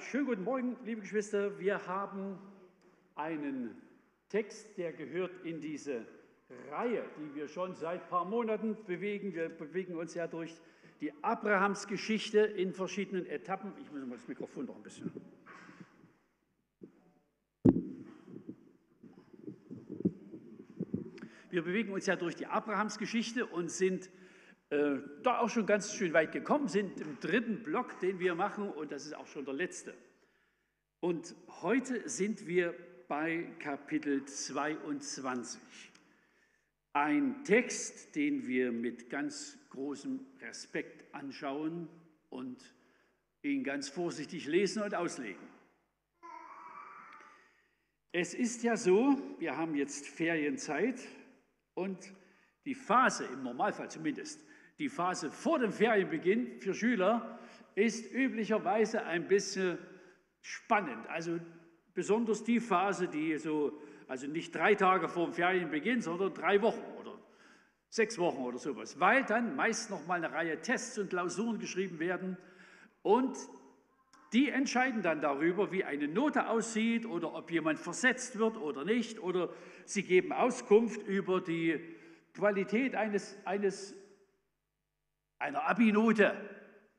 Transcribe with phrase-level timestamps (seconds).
[0.00, 1.60] Schönen guten Morgen, liebe Geschwister.
[1.60, 2.38] Wir haben
[3.14, 3.80] einen
[4.28, 6.04] Text, der gehört in diese
[6.70, 9.32] Reihe, die wir schon seit ein paar Monaten bewegen.
[9.32, 10.52] Wir bewegen uns ja durch
[11.00, 13.72] die Abrahamsgeschichte in verschiedenen Etappen.
[13.80, 15.12] Ich muss mal das Mikrofon noch ein bisschen.
[21.50, 24.10] Wir bewegen uns ja durch die Abrahamsgeschichte und sind
[24.70, 28.68] äh, da auch schon ganz schön weit gekommen, sind im dritten Block, den wir machen,
[28.70, 29.94] und das ist auch schon der letzte.
[31.00, 32.74] Und heute sind wir
[33.06, 35.60] bei Kapitel 22.
[36.92, 41.88] Ein Text, den wir mit ganz großem Respekt anschauen
[42.30, 42.74] und
[43.42, 45.46] ihn ganz vorsichtig lesen und auslegen.
[48.10, 50.98] Es ist ja so, wir haben jetzt Ferienzeit
[51.74, 52.12] und
[52.64, 54.45] die Phase, im Normalfall zumindest,
[54.78, 57.38] die Phase vor dem Ferienbeginn für Schüler
[57.74, 59.78] ist üblicherweise ein bisschen
[60.42, 61.06] spannend.
[61.08, 61.38] Also
[61.94, 66.84] besonders die Phase, die so, also nicht drei Tage vor dem Ferienbeginn, sondern drei Wochen
[67.00, 67.18] oder
[67.88, 71.98] sechs Wochen oder sowas, weil dann meist noch mal eine Reihe Tests und Klausuren geschrieben
[71.98, 72.36] werden
[73.02, 73.36] und
[74.32, 79.20] die entscheiden dann darüber, wie eine Note aussieht oder ob jemand versetzt wird oder nicht
[79.20, 79.50] oder
[79.84, 81.80] sie geben Auskunft über die
[82.34, 83.94] Qualität eines, eines
[85.38, 86.34] einer Abi-Note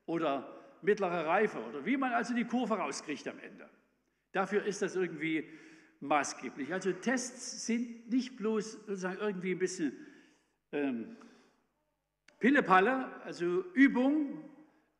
[0.06, 3.68] oder mittlere Reife oder wie man also die Kurve rauskriegt am Ende.
[4.32, 5.48] Dafür ist das irgendwie
[6.00, 6.72] maßgeblich.
[6.72, 9.92] Also Tests sind nicht bloß sozusagen irgendwie ein bisschen
[10.72, 11.16] ähm,
[12.38, 14.44] Pillepalle, also Übung,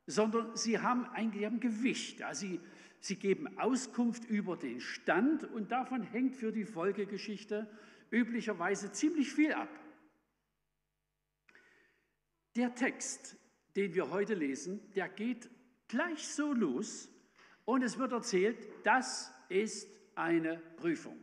[0.07, 2.21] sondern sie haben ein Gewicht.
[2.21, 2.61] Ja, sie,
[2.99, 7.69] sie geben Auskunft über den Stand und davon hängt für die Folgegeschichte
[8.11, 9.69] üblicherweise ziemlich viel ab.
[12.57, 13.37] Der Text,
[13.77, 15.49] den wir heute lesen, der geht
[15.89, 17.09] gleich so los
[17.65, 21.17] und es wird erzählt, das ist eine Prüfung.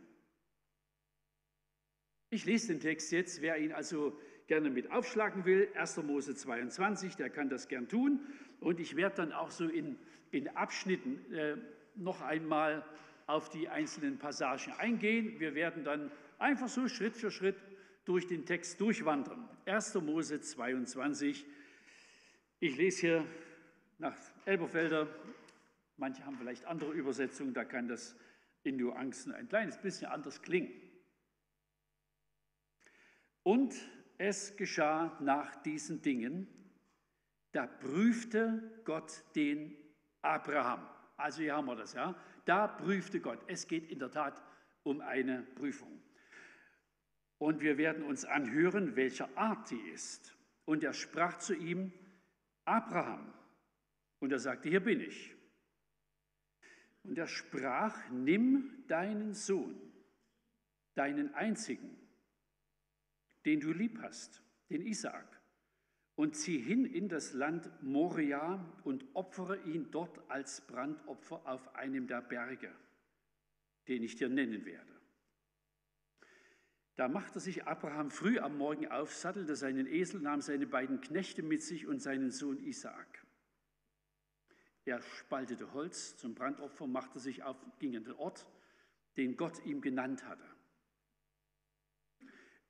[2.30, 5.98] Ich lese den Text jetzt, wer ihn also gerne mit aufschlagen will, 1.
[5.98, 8.20] Mose 22, der kann das gern tun.
[8.60, 9.98] Und ich werde dann auch so in,
[10.30, 11.56] in Abschnitten äh,
[11.94, 12.84] noch einmal
[13.26, 15.38] auf die einzelnen Passagen eingehen.
[15.40, 17.56] Wir werden dann einfach so Schritt für Schritt
[18.06, 19.46] durch den Text durchwandern.
[19.66, 19.94] 1.
[19.96, 21.44] Mose 22.
[22.60, 23.26] Ich lese hier
[23.98, 25.08] nach Elberfelder.
[25.98, 28.16] Manche haben vielleicht andere Übersetzungen, da kann das
[28.62, 30.72] in Nuancen ein kleines bisschen anders klingen.
[33.42, 33.74] Und
[34.18, 36.46] es geschah nach diesen Dingen,
[37.52, 39.76] da prüfte Gott den
[40.22, 40.86] Abraham.
[41.16, 42.14] Also hier haben wir das, ja.
[42.44, 43.40] Da prüfte Gott.
[43.46, 44.42] Es geht in der Tat
[44.82, 45.95] um eine Prüfung.
[47.38, 50.36] Und wir werden uns anhören, welcher Art die ist.
[50.64, 51.92] Und er sprach zu ihm,
[52.64, 53.32] Abraham.
[54.18, 55.34] Und er sagte, hier bin ich.
[57.04, 59.80] Und er sprach, nimm deinen Sohn,
[60.94, 61.96] deinen einzigen,
[63.44, 65.40] den du lieb hast, den Isaak,
[66.16, 72.08] und zieh hin in das Land Moria und opfere ihn dort als Brandopfer auf einem
[72.08, 72.72] der Berge,
[73.86, 74.95] den ich dir nennen werde.
[76.96, 81.42] Da machte sich Abraham früh am Morgen auf, sattelte seinen Esel, nahm seine beiden Knechte
[81.42, 83.24] mit sich und seinen Sohn Isaak.
[84.86, 88.46] Er spaltete Holz zum Brandopfer, machte sich auf, ging an den Ort,
[89.18, 90.44] den Gott ihm genannt hatte.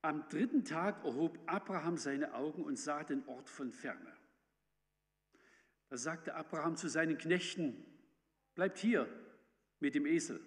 [0.03, 4.17] Am dritten Tag erhob Abraham seine Augen und sah den Ort von ferne.
[5.89, 7.85] Da sagte Abraham zu seinen Knechten,
[8.55, 9.09] bleibt hier
[9.79, 10.41] mit dem Esel.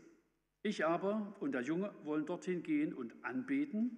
[0.61, 3.97] Ich aber und der Junge wollen dorthin gehen und anbeten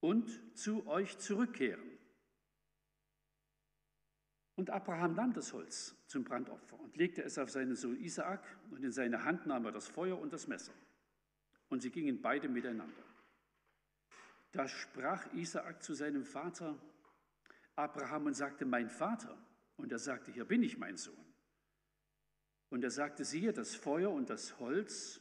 [0.00, 1.98] und zu euch zurückkehren.
[4.56, 8.84] Und Abraham nahm das Holz zum Brandopfer und legte es auf seinen Sohn Isaak und
[8.84, 10.72] in seine Hand nahm er das Feuer und das Messer.
[11.68, 13.02] Und sie gingen beide miteinander.
[14.50, 16.78] Da sprach Isaak zu seinem Vater
[17.76, 19.36] Abraham und sagte, mein Vater.
[19.76, 21.14] Und er sagte, hier bin ich, mein Sohn.
[22.68, 25.20] Und er sagte, siehe, das Feuer und das Holz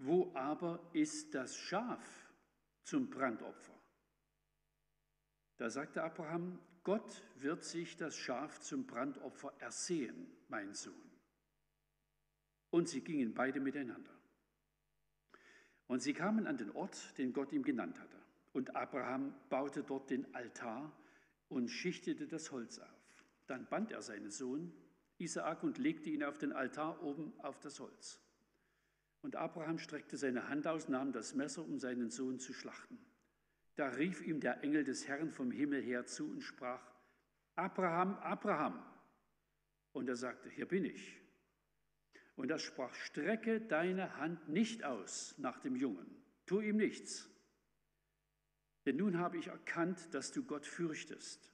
[0.00, 2.32] wo aber ist das Schaf
[2.82, 3.78] zum Brandopfer?
[5.56, 10.94] Da sagte Abraham, Gott wird sich das Schaf zum Brandopfer ersehen, mein Sohn.
[12.70, 14.14] Und sie gingen beide miteinander.
[15.86, 18.16] Und sie kamen an den Ort, den Gott ihm genannt hatte.
[18.52, 20.90] Und Abraham baute dort den Altar
[21.48, 23.24] und schichtete das Holz auf.
[23.46, 24.72] Dann band er seinen Sohn
[25.18, 28.18] Isaak und legte ihn auf den Altar oben auf das Holz.
[29.22, 32.98] Und Abraham streckte seine Hand aus, nahm das Messer, um seinen Sohn zu schlachten.
[33.76, 36.82] Da rief ihm der Engel des Herrn vom Himmel her zu und sprach,
[37.56, 38.82] Abraham, Abraham.
[39.92, 41.20] Und er sagte, hier bin ich.
[42.36, 46.06] Und er sprach, strecke deine Hand nicht aus nach dem Jungen,
[46.46, 47.28] tu ihm nichts.
[48.86, 51.52] Denn nun habe ich erkannt, dass du Gott fürchtest,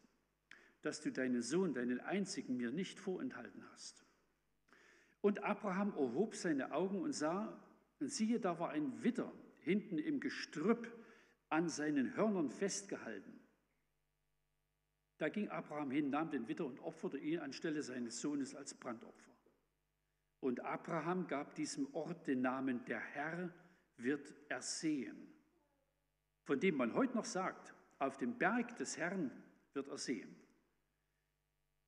[0.82, 4.05] dass du deinen Sohn, deinen einzigen, mir nicht vorenthalten hast.
[5.26, 7.60] Und Abraham erhob seine Augen und sah,
[7.98, 9.32] und siehe, da war ein Witter
[9.64, 10.88] hinten im Gestrüpp
[11.48, 13.40] an seinen Hörnern festgehalten.
[15.18, 19.32] Da ging Abraham hin, nahm den Witter und opferte ihn anstelle seines Sohnes als Brandopfer.
[20.38, 23.52] Und Abraham gab diesem Ort den Namen, der Herr
[23.96, 25.26] wird ersehen,
[26.44, 29.32] von dem man heute noch sagt, auf dem Berg des Herrn
[29.72, 30.36] wird ersehen.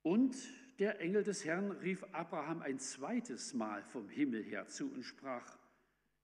[0.01, 0.35] Und
[0.79, 5.57] der Engel des Herrn rief Abraham ein zweites Mal vom Himmel her zu und sprach,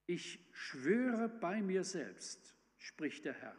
[0.07, 3.55] ich schwöre bei mir selbst, spricht der Herr.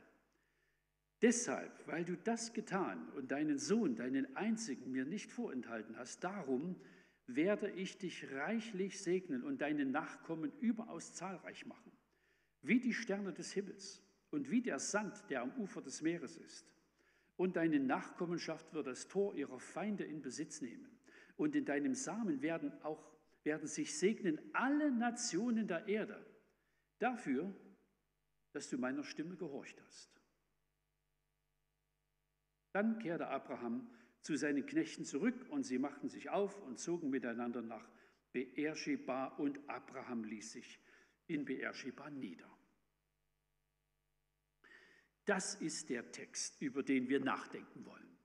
[1.23, 6.77] Deshalb, weil du das getan und deinen Sohn, deinen einzigen, mir nicht vorenthalten hast, darum
[7.27, 11.93] werde ich dich reichlich segnen und deine Nachkommen überaus zahlreich machen,
[12.63, 16.76] wie die Sterne des Himmels und wie der Sand, der am Ufer des Meeres ist.
[17.37, 20.99] Und deine Nachkommenschaft wird das Tor ihrer Feinde in Besitz nehmen.
[21.37, 23.17] Und in deinem Samen werden auch
[23.47, 26.27] werden sich segnen alle Nationen der Erde
[26.99, 27.55] dafür,
[28.53, 30.11] dass du meiner Stimme gehorcht hast.
[32.73, 33.89] Dann kehrte Abraham
[34.21, 37.89] zu seinen Knechten zurück und sie machten sich auf und zogen miteinander nach
[38.33, 40.81] Beersheba und Abraham ließ sich
[41.29, 42.51] in Beersheba nieder.
[45.27, 48.17] Das ist der Text, über den wir nachdenken wollen.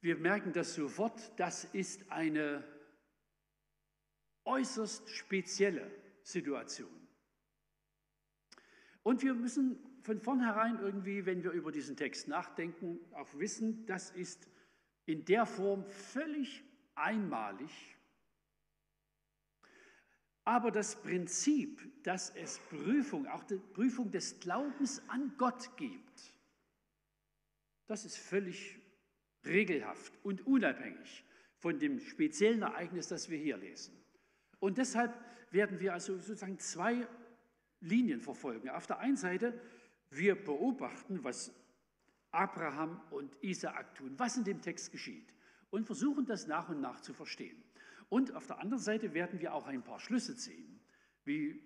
[0.00, 2.62] Wir merken das sofort, das ist eine
[4.44, 5.90] äußerst spezielle
[6.22, 7.08] Situation.
[9.02, 14.10] Und wir müssen von vornherein irgendwie, wenn wir über diesen Text nachdenken, auch wissen, das
[14.10, 14.46] ist
[15.06, 16.62] in der Form völlig
[16.94, 17.70] einmalig.
[20.44, 26.32] Aber das Prinzip, dass es Prüfung, auch die Prüfung des Glaubens an Gott gibt,
[27.86, 28.78] das ist völlig
[29.44, 31.24] regelhaft und unabhängig
[31.58, 33.94] von dem speziellen Ereignis, das wir hier lesen.
[34.58, 35.14] Und deshalb
[35.50, 37.06] werden wir also sozusagen zwei
[37.80, 38.68] Linien verfolgen.
[38.70, 39.58] Auf der einen Seite,
[40.10, 41.52] wir beobachten, was
[42.30, 45.32] Abraham und Isaak tun, was in dem Text geschieht
[45.70, 47.62] und versuchen das nach und nach zu verstehen.
[48.08, 50.80] Und auf der anderen Seite werden wir auch ein paar Schlüsse ziehen,
[51.24, 51.62] wie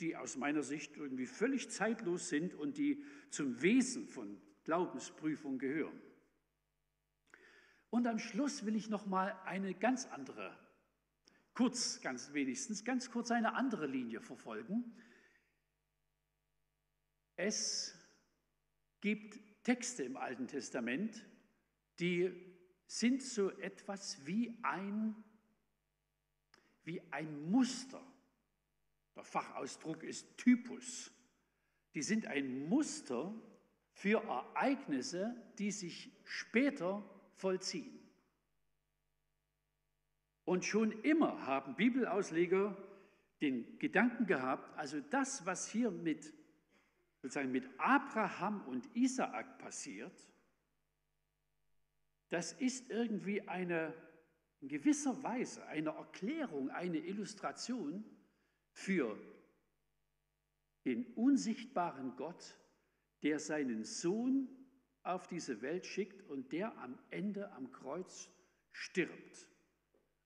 [0.00, 6.00] die aus meiner Sicht irgendwie völlig zeitlos sind und die zum Wesen von Glaubensprüfung gehören.
[7.90, 10.56] Und am Schluss will ich noch mal eine ganz andere
[11.54, 14.96] kurz, ganz wenigstens, ganz kurz eine andere Linie verfolgen.
[17.36, 17.94] Es
[19.00, 21.26] gibt Texte im Alten Testament,
[21.98, 22.32] die
[22.86, 25.14] sind so etwas wie ein,
[26.84, 28.02] wie ein Muster.
[29.16, 31.10] Der Fachausdruck ist Typus.
[31.94, 33.34] Die sind ein Muster
[33.92, 37.04] für Ereignisse, die sich später
[37.34, 37.98] vollziehen.
[40.44, 42.76] Und schon immer haben Bibelausleger
[43.40, 46.32] den Gedanken gehabt, also das, was hier mit,
[47.22, 50.12] sozusagen mit Abraham und Isaak passiert,
[52.30, 53.92] das ist irgendwie eine,
[54.60, 58.04] in gewisser Weise eine Erklärung, eine Illustration
[58.72, 59.18] für
[60.84, 62.56] den unsichtbaren Gott,
[63.22, 64.48] der seinen Sohn
[65.02, 68.30] auf diese Welt schickt und der am Ende am Kreuz
[68.72, 69.50] stirbt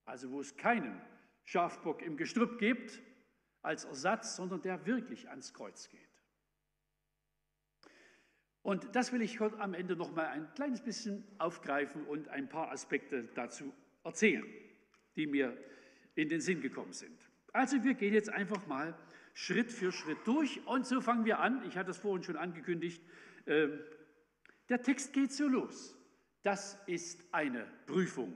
[0.04, 1.00] also wo es keinen
[1.44, 3.02] Schafbock im Gestrüpp gibt
[3.62, 6.00] als Ersatz, sondern der wirklich ans Kreuz geht.
[8.62, 12.48] Und das will ich heute am Ende noch mal ein kleines bisschen aufgreifen und ein
[12.48, 13.74] paar Aspekte dazu
[14.04, 14.44] erzählen,
[15.16, 15.56] die mir
[16.14, 17.18] in den Sinn gekommen sind.
[17.52, 18.96] Also wir gehen jetzt einfach mal
[19.32, 21.66] Schritt für Schritt durch und so fangen wir an.
[21.66, 23.02] Ich hatte es vorhin schon angekündigt.
[23.46, 23.80] Ähm,
[24.68, 25.96] der Text geht so los.
[26.42, 28.32] Das ist eine Prüfung.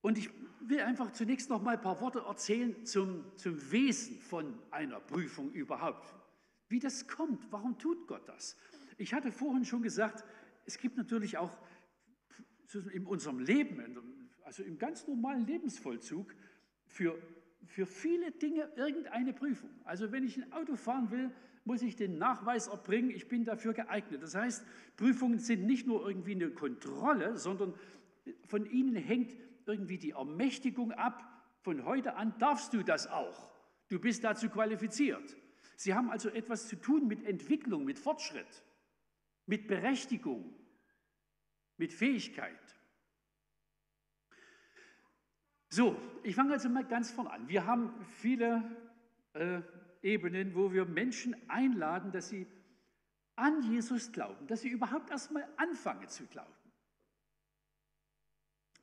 [0.00, 0.30] Und ich
[0.60, 5.52] will einfach zunächst noch mal ein paar Worte erzählen zum, zum Wesen von einer Prüfung
[5.52, 6.14] überhaupt.
[6.68, 8.56] Wie das kommt, warum tut Gott das?
[8.96, 10.24] Ich hatte vorhin schon gesagt,
[10.66, 11.56] es gibt natürlich auch
[12.80, 13.82] in unserem Leben,
[14.42, 16.34] also im ganz normalen Lebensvollzug,
[16.86, 17.18] für,
[17.66, 19.70] für viele Dinge irgendeine Prüfung.
[19.84, 21.30] Also wenn ich ein Auto fahren will,
[21.64, 24.22] muss ich den Nachweis erbringen, ich bin dafür geeignet.
[24.22, 24.64] Das heißt,
[24.96, 27.74] Prüfungen sind nicht nur irgendwie eine Kontrolle, sondern
[28.46, 29.34] von ihnen hängt
[29.66, 31.22] irgendwie die Ermächtigung ab,
[31.62, 33.50] von heute an darfst du das auch.
[33.88, 35.36] Du bist dazu qualifiziert.
[35.76, 38.62] Sie haben also etwas zu tun mit Entwicklung, mit Fortschritt,
[39.46, 40.54] mit Berechtigung,
[41.76, 42.58] mit Fähigkeit.
[45.68, 47.48] So, ich fange also mal ganz vorne an.
[47.48, 48.62] Wir haben viele
[49.32, 49.60] äh,
[50.02, 52.46] Ebenen, wo wir Menschen einladen, dass sie
[53.36, 56.54] an Jesus glauben, dass sie überhaupt erstmal anfangen zu glauben.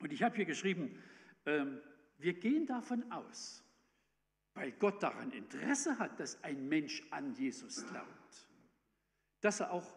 [0.00, 1.02] Und ich habe hier geschrieben,
[1.46, 1.80] ähm,
[2.18, 3.64] wir gehen davon aus,
[4.54, 8.48] weil Gott daran Interesse hat, dass ein Mensch an Jesus glaubt,
[9.40, 9.96] dass er auch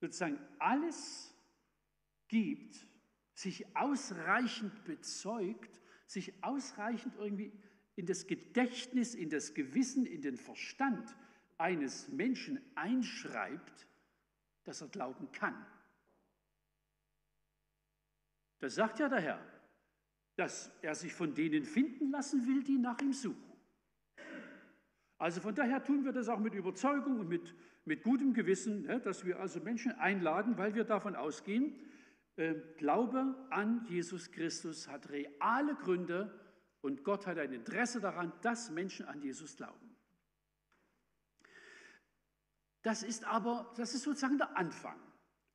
[0.00, 1.31] sozusagen alles
[2.32, 2.86] gibt,
[3.34, 7.52] sich ausreichend bezeugt, sich ausreichend irgendwie
[7.94, 11.14] in das Gedächtnis, in das Gewissen, in den Verstand
[11.58, 13.86] eines Menschen einschreibt,
[14.64, 15.54] dass er glauben kann.
[18.60, 19.46] Das sagt ja der Herr,
[20.36, 23.52] dass er sich von denen finden lassen will, die nach ihm suchen.
[25.18, 29.00] Also von daher tun wir das auch mit Überzeugung und mit, mit gutem Gewissen, ne,
[29.00, 31.76] dass wir also Menschen einladen, weil wir davon ausgehen,
[32.78, 36.40] Glaube an Jesus Christus hat reale Gründe
[36.80, 39.94] und Gott hat ein Interesse daran, dass Menschen an Jesus glauben.
[42.82, 44.98] Das ist aber, das ist sozusagen der Anfang.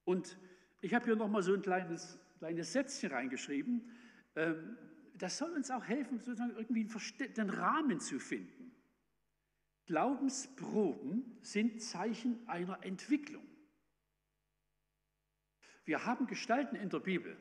[0.05, 0.37] Und
[0.81, 3.91] ich habe hier nochmal so ein kleines, kleines Sätzchen reingeschrieben.
[4.35, 4.77] Ähm,
[5.15, 6.87] das soll uns auch helfen, sozusagen irgendwie
[7.35, 8.71] den Rahmen zu finden.
[9.87, 13.45] Glaubensproben sind Zeichen einer Entwicklung.
[15.87, 17.37] Wir haben Gestalten in der Bibel,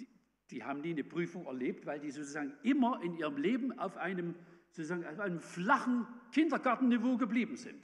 [0.00, 0.08] die,
[0.50, 4.34] die haben nie eine Prüfung erlebt, weil die sozusagen immer in ihrem Leben auf einem,
[4.70, 7.80] sozusagen auf einem flachen Kindergartenniveau geblieben sind.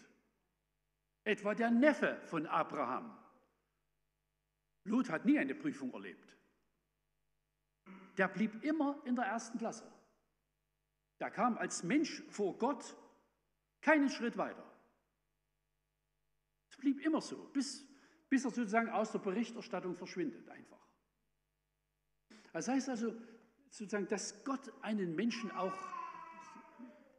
[1.23, 3.17] Etwa der Neffe von Abraham.
[4.83, 6.37] Lot hat nie eine Prüfung erlebt.
[8.17, 9.89] Der blieb immer in der ersten Klasse.
[11.21, 12.97] Der kam als Mensch vor Gott
[13.81, 14.65] keinen Schritt weiter.
[16.69, 17.88] Es blieb immer so, bis
[18.29, 20.87] bis er sozusagen aus der Berichterstattung verschwindet einfach.
[22.53, 23.15] Das heißt also
[23.71, 25.77] sozusagen, dass Gott einen Menschen auch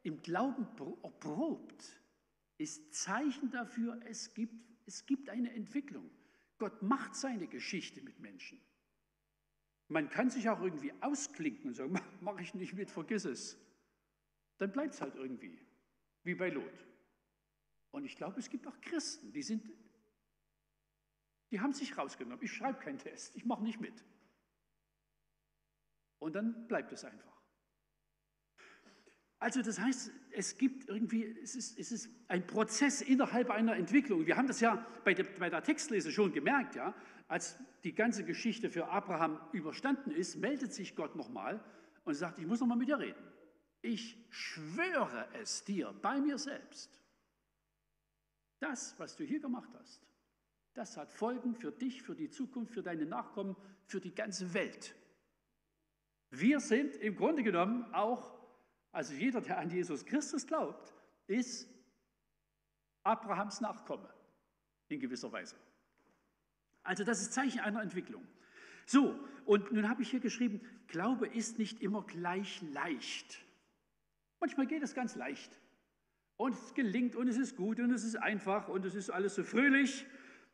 [0.04, 0.68] im Glauben
[1.04, 2.00] erprobt,
[2.58, 4.54] ist Zeichen dafür, es gibt,
[4.86, 6.10] es gibt eine Entwicklung.
[6.58, 8.60] Gott macht seine Geschichte mit Menschen.
[9.88, 13.58] Man kann sich auch irgendwie ausklinken und sagen, mache ich nicht mit, vergiss es.
[14.58, 15.58] Dann bleibt es halt irgendwie,
[16.24, 16.86] wie bei Lot.
[17.92, 19.68] Und ich glaube, es gibt auch Christen, die sind
[21.52, 22.44] die haben sich rausgenommen.
[22.44, 24.04] Ich schreibe keinen Test, ich mache nicht mit.
[26.20, 27.30] Und dann bleibt es einfach.
[29.40, 34.26] Also das heißt, es gibt irgendwie, es ist, es ist ein Prozess innerhalb einer Entwicklung.
[34.26, 36.94] Wir haben das ja bei der, bei der Textlese schon gemerkt, ja,
[37.30, 41.64] als die ganze Geschichte für Abraham überstanden ist, meldet sich Gott nochmal
[42.04, 43.24] und sagt, ich muss nochmal mit dir reden.
[43.82, 47.02] Ich schwöre es dir bei mir selbst.
[48.60, 50.09] Das, was du hier gemacht hast,
[50.80, 54.96] das hat Folgen für dich, für die Zukunft, für deine Nachkommen, für die ganze Welt.
[56.32, 58.40] Wir sind im Grunde genommen auch,
[58.94, 60.94] also jeder, der an Jesus Christus glaubt,
[61.28, 61.68] ist
[63.04, 64.10] Abrahams Nachkomme
[64.88, 65.58] in gewisser Weise.
[66.84, 68.26] Also das ist Zeichen einer Entwicklung.
[68.86, 73.46] So, und nun habe ich hier geschrieben, Glaube ist nicht immer gleich leicht.
[74.40, 75.60] Manchmal geht es ganz leicht.
[76.38, 79.36] Und es gelingt und es ist gut und es ist einfach und es ist alles
[79.36, 80.06] so fröhlich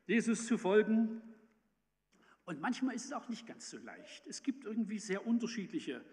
[0.06, 1.22] Jesus zu folgen.
[2.46, 4.26] Und manchmal ist es auch nicht ganz so leicht.
[4.28, 6.06] Es gibt irgendwie sehr unterschiedliche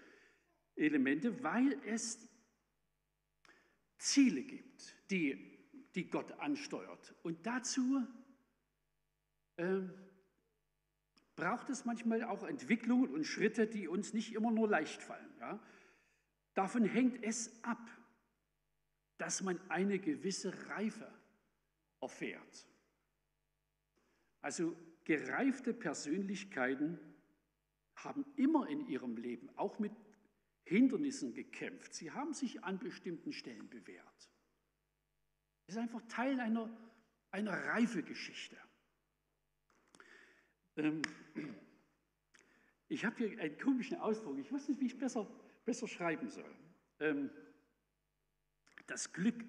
[0.76, 2.28] Elemente, weil es
[3.98, 5.58] Ziele gibt, die,
[5.94, 7.14] die Gott ansteuert.
[7.22, 8.06] Und dazu
[9.56, 9.80] äh,
[11.36, 15.32] braucht es manchmal auch Entwicklungen und Schritte, die uns nicht immer nur leicht fallen.
[15.40, 15.60] Ja?
[16.54, 17.90] Davon hängt es ab,
[19.18, 21.12] dass man eine gewisse Reife
[22.00, 22.66] erfährt.
[24.42, 26.98] Also gereifte Persönlichkeiten
[27.94, 29.92] haben immer in ihrem Leben auch mit
[30.64, 31.94] Hindernissen gekämpft.
[31.94, 34.30] Sie haben sich an bestimmten Stellen bewährt.
[35.66, 36.70] Das ist einfach Teil einer,
[37.30, 38.58] einer Reifegeschichte.
[40.76, 41.02] Ähm,
[42.88, 45.26] ich habe hier einen komischen Ausdruck, ich weiß nicht, wie ich besser,
[45.64, 46.54] besser schreiben soll.
[47.00, 47.30] Ähm,
[48.86, 49.44] das Glück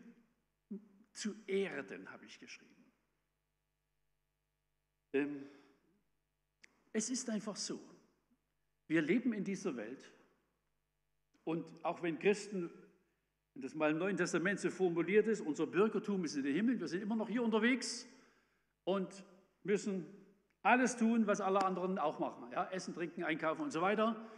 [1.13, 2.82] zu erden, habe ich geschrieben.
[5.13, 5.45] Ähm,
[6.91, 7.79] es ist einfach so.
[8.87, 10.11] Wir leben in dieser Welt
[11.43, 12.69] und auch wenn Christen,
[13.53, 16.79] wenn das mal im Neuen Testament so formuliert ist, unser Bürgertum ist in den Himmel,
[16.79, 18.07] wir sind immer noch hier unterwegs
[18.83, 19.23] und
[19.63, 20.05] müssen
[20.61, 22.51] alles tun, was alle anderen auch machen.
[22.51, 22.69] Ja?
[22.71, 24.29] Essen, trinken, einkaufen und so weiter.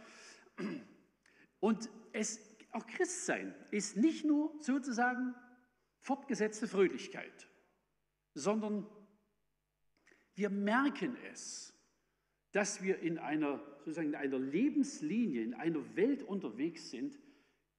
[1.60, 2.40] Und es,
[2.72, 5.34] auch Christsein ist nicht nur sozusagen
[6.00, 7.48] fortgesetzte Fröhlichkeit,
[8.34, 8.86] sondern
[10.36, 11.74] wir merken es,
[12.52, 17.18] dass wir in einer sozusagen in einer Lebenslinie, in einer Welt unterwegs sind,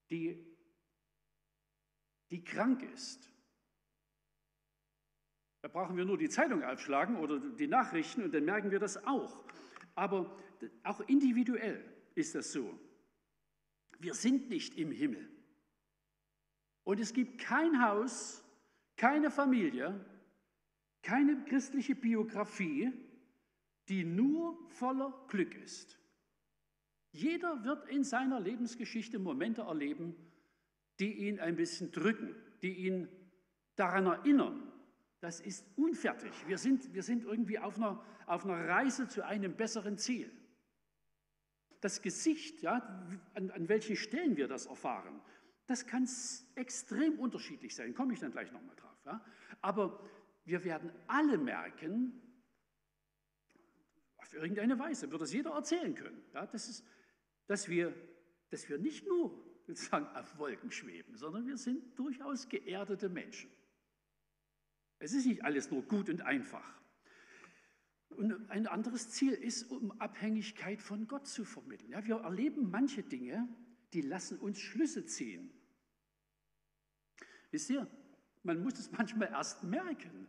[0.09, 0.45] die,
[2.31, 3.29] die krank ist.
[5.61, 9.03] Da brauchen wir nur die Zeitung aufschlagen oder die Nachrichten und dann merken wir das
[9.05, 9.43] auch.
[9.95, 10.37] Aber
[10.83, 11.83] auch individuell
[12.15, 12.79] ist das so.
[13.99, 15.29] Wir sind nicht im Himmel.
[16.83, 18.45] Und es gibt kein Haus,
[18.95, 20.05] keine Familie,
[21.01, 22.91] keine christliche Biografie,
[23.89, 25.97] die nur voller Glück ist.
[27.11, 30.15] Jeder wird in seiner Lebensgeschichte Momente erleben,
[30.99, 33.07] die ihn ein bisschen drücken, die ihn
[33.75, 34.71] daran erinnern,
[35.19, 36.31] das ist unfertig.
[36.47, 40.31] Wir sind, wir sind irgendwie auf einer, auf einer Reise zu einem besseren Ziel.
[41.81, 45.21] Das Gesicht, ja, an, an welchen Stellen wir das erfahren,
[45.65, 46.07] das kann
[46.55, 47.93] extrem unterschiedlich sein.
[47.93, 48.97] Komme ich dann gleich nochmal drauf.
[49.05, 49.25] Ja?
[49.61, 49.99] Aber
[50.47, 52.21] wir werden alle merken,
[54.15, 56.47] auf irgendeine Weise wird das jeder erzählen können, ja?
[56.47, 56.85] das ist,
[57.47, 57.93] dass, wir,
[58.49, 63.51] dass wir nicht nur sozusagen auf Wolken schweben, sondern wir sind durchaus geerdete Menschen.
[64.99, 66.81] Es ist nicht alles nur gut und einfach.
[68.09, 71.91] Und ein anderes Ziel ist, um Abhängigkeit von Gott zu vermitteln.
[71.91, 73.47] Ja, wir erleben manche Dinge,
[73.91, 75.51] die lassen uns Schlüsse ziehen.
[77.51, 77.85] Wisst ihr,
[78.47, 80.27] man muss es manchmal erst merken,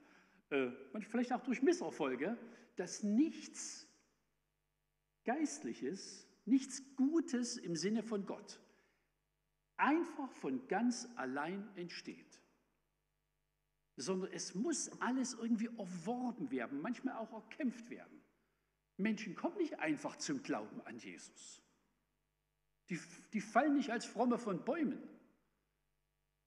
[0.50, 0.70] äh,
[1.08, 2.36] vielleicht auch durch Misserfolge,
[2.76, 3.86] dass nichts
[5.24, 8.60] Geistliches, nichts Gutes im Sinne von Gott
[9.76, 12.38] einfach von ganz allein entsteht
[13.98, 18.22] sondern es muss alles irgendwie erworben werden, manchmal auch erkämpft werden.
[18.96, 21.60] Menschen kommen nicht einfach zum Glauben an Jesus.
[22.90, 22.98] Die,
[23.32, 25.02] die fallen nicht als Fromme von Bäumen.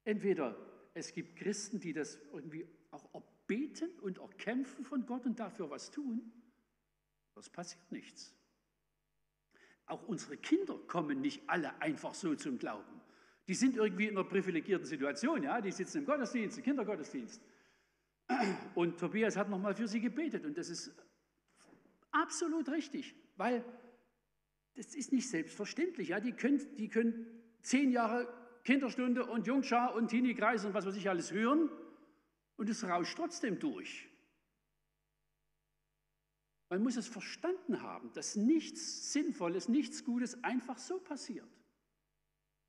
[0.06, 0.56] Entweder
[0.94, 5.92] es gibt Christen, die das irgendwie auch erbeten und erkämpfen von Gott und dafür was
[5.92, 6.32] tun,
[7.36, 8.36] es passiert nichts.
[9.86, 13.02] Auch unsere Kinder kommen nicht alle einfach so zum Glauben.
[13.48, 17.42] Die sind irgendwie in einer privilegierten Situation, ja, die sitzen im Gottesdienst, im Kindergottesdienst.
[18.76, 20.92] Und Tobias hat nochmal für sie gebetet und das ist
[22.12, 23.66] absolut richtig, weil
[24.76, 26.10] das ist nicht selbstverständlich.
[26.10, 27.26] Ja, die können, die können
[27.62, 31.70] zehn Jahre Kinderstunde und Jungschar und Teenie-Kreis und was weiß ich alles hören
[32.58, 34.08] und es rauscht trotzdem durch.
[36.70, 41.50] Man muss es verstanden haben, dass nichts Sinnvolles, nichts Gutes einfach so passiert.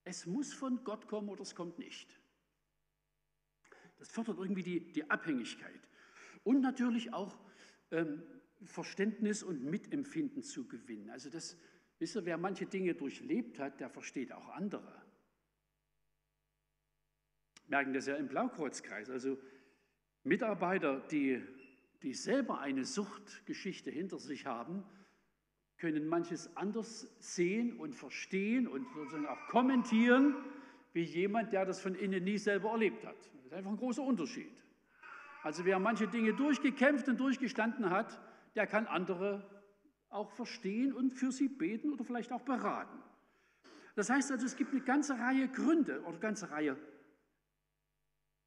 [0.05, 2.19] Es muss von Gott kommen oder es kommt nicht.
[3.99, 5.89] Das fördert irgendwie die, die Abhängigkeit.
[6.43, 7.39] Und natürlich auch
[7.93, 8.23] ähm,
[8.65, 11.11] Verständnis und Mitempfinden zu gewinnen.
[11.11, 11.57] Also das,
[11.99, 15.02] wisst ihr, wer manche Dinge durchlebt hat, der versteht auch andere.
[17.73, 19.09] Merken das ja im Blaukreuzkreis.
[19.09, 19.39] Also
[20.25, 21.43] Mitarbeiter, die,
[22.03, 24.85] die selber eine Suchtgeschichte hinter sich haben,
[25.79, 30.35] können manches anders sehen und verstehen und sozusagen auch kommentieren,
[30.93, 33.17] wie jemand, der das von innen nie selber erlebt hat.
[33.37, 34.53] Das ist einfach ein großer Unterschied.
[35.43, 38.21] Also wer manche Dinge durchgekämpft und durchgestanden hat,
[38.55, 39.49] der kann andere
[40.11, 43.03] auch verstehen und für sie beten oder vielleicht auch beraten.
[43.95, 46.77] Das heißt also, es gibt eine ganze Reihe Gründe oder eine ganze Reihe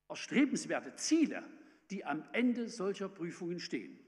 [0.08, 1.44] erstrebenswerte Ziele,
[1.90, 4.00] die am Ende solcher Prüfungen stehen.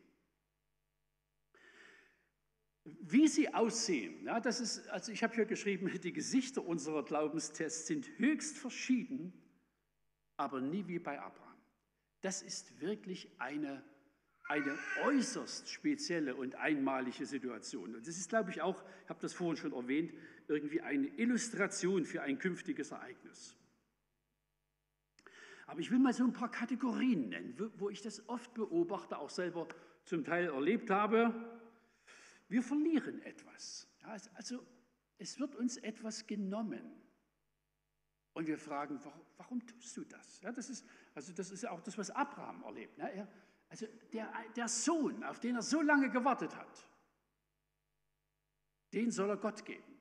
[2.84, 7.88] Wie sie aussehen, ja, das ist, also ich habe hier geschrieben, die Gesichter unserer Glaubenstests
[7.88, 9.34] sind höchst verschieden,
[10.38, 11.48] aber nie wie bei Abraham.
[12.22, 13.84] Das ist wirklich eine,
[14.48, 17.96] eine äußerst spezielle und einmalige Situation.
[17.96, 20.14] Und das ist, glaube ich, auch, ich habe das vorhin schon erwähnt,
[20.48, 23.57] irgendwie eine Illustration für ein künftiges Ereignis.
[25.68, 29.30] Aber ich will mal so ein paar Kategorien nennen, wo ich das oft beobachte, auch
[29.30, 29.68] selber
[30.06, 31.34] zum Teil erlebt habe
[32.50, 33.88] wir verlieren etwas.
[34.34, 34.66] Also
[35.18, 37.04] es wird uns etwas genommen.
[38.34, 40.42] Und wir fragen, warum, warum tust du das?
[40.42, 42.98] Ja, das, ist, also das ist auch das, was Abraham erlebt.
[42.98, 43.12] Ne?
[43.12, 43.28] Er,
[43.68, 46.88] also der, der Sohn, auf den er so lange gewartet hat,
[48.94, 50.00] den soll er Gott geben.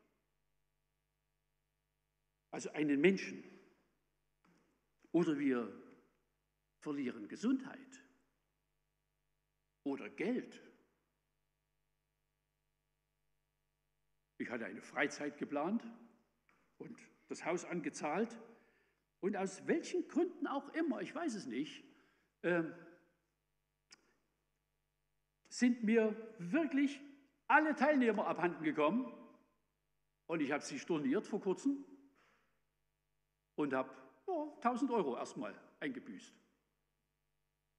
[2.51, 3.43] Also einen Menschen.
[5.17, 5.73] Oder wir
[6.81, 8.05] verlieren Gesundheit
[9.83, 10.63] oder Geld
[14.37, 15.83] Ich hatte eine Freizeit geplant
[16.77, 16.95] und
[17.29, 18.39] das Haus angezahlt.
[19.21, 21.83] Und aus welchen Gründen auch immer, ich weiß es nicht,
[22.43, 22.65] äh,
[25.49, 27.01] sind mir wirklich
[27.47, 29.11] alle Teilnehmer abhanden gekommen.
[30.27, 31.87] Und ich habe sie storniert vor kurzem
[33.55, 36.35] und habe oh, 1000 Euro erstmal eingebüßt.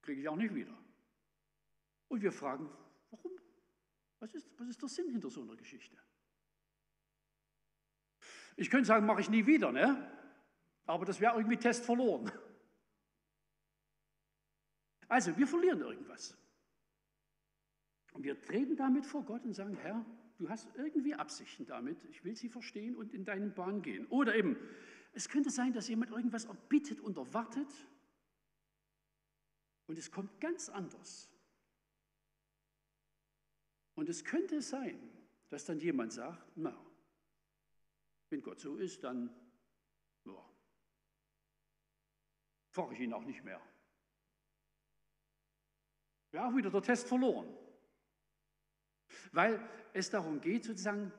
[0.02, 0.78] Kriege ich auch nicht wieder.
[2.08, 2.70] Und wir fragen,
[3.12, 3.32] warum?
[4.20, 5.98] Was ist, was ist der Sinn hinter so einer Geschichte?
[8.56, 10.12] Ich könnte sagen, mache ich nie wieder, ne?
[10.88, 12.32] aber das wäre irgendwie Test verloren.
[15.08, 16.36] Also, wir verlieren irgendwas.
[18.14, 20.04] Und wir treten damit vor Gott und sagen, Herr,
[20.38, 24.08] du hast irgendwie Absichten damit, ich will sie verstehen und in deinen Bahn gehen.
[24.08, 24.58] Oder eben,
[25.18, 27.74] es könnte sein, dass jemand irgendwas erbittet und erwartet
[29.88, 31.28] und es kommt ganz anders.
[33.96, 35.00] Und es könnte sein,
[35.50, 36.80] dass dann jemand sagt, na,
[38.30, 39.34] wenn Gott so ist, dann
[40.24, 40.50] ja,
[42.70, 43.60] frage ich ihn auch nicht mehr.
[46.30, 47.52] Wäre auch wieder der Test verloren.
[49.32, 51.12] Weil es darum geht, sozusagen,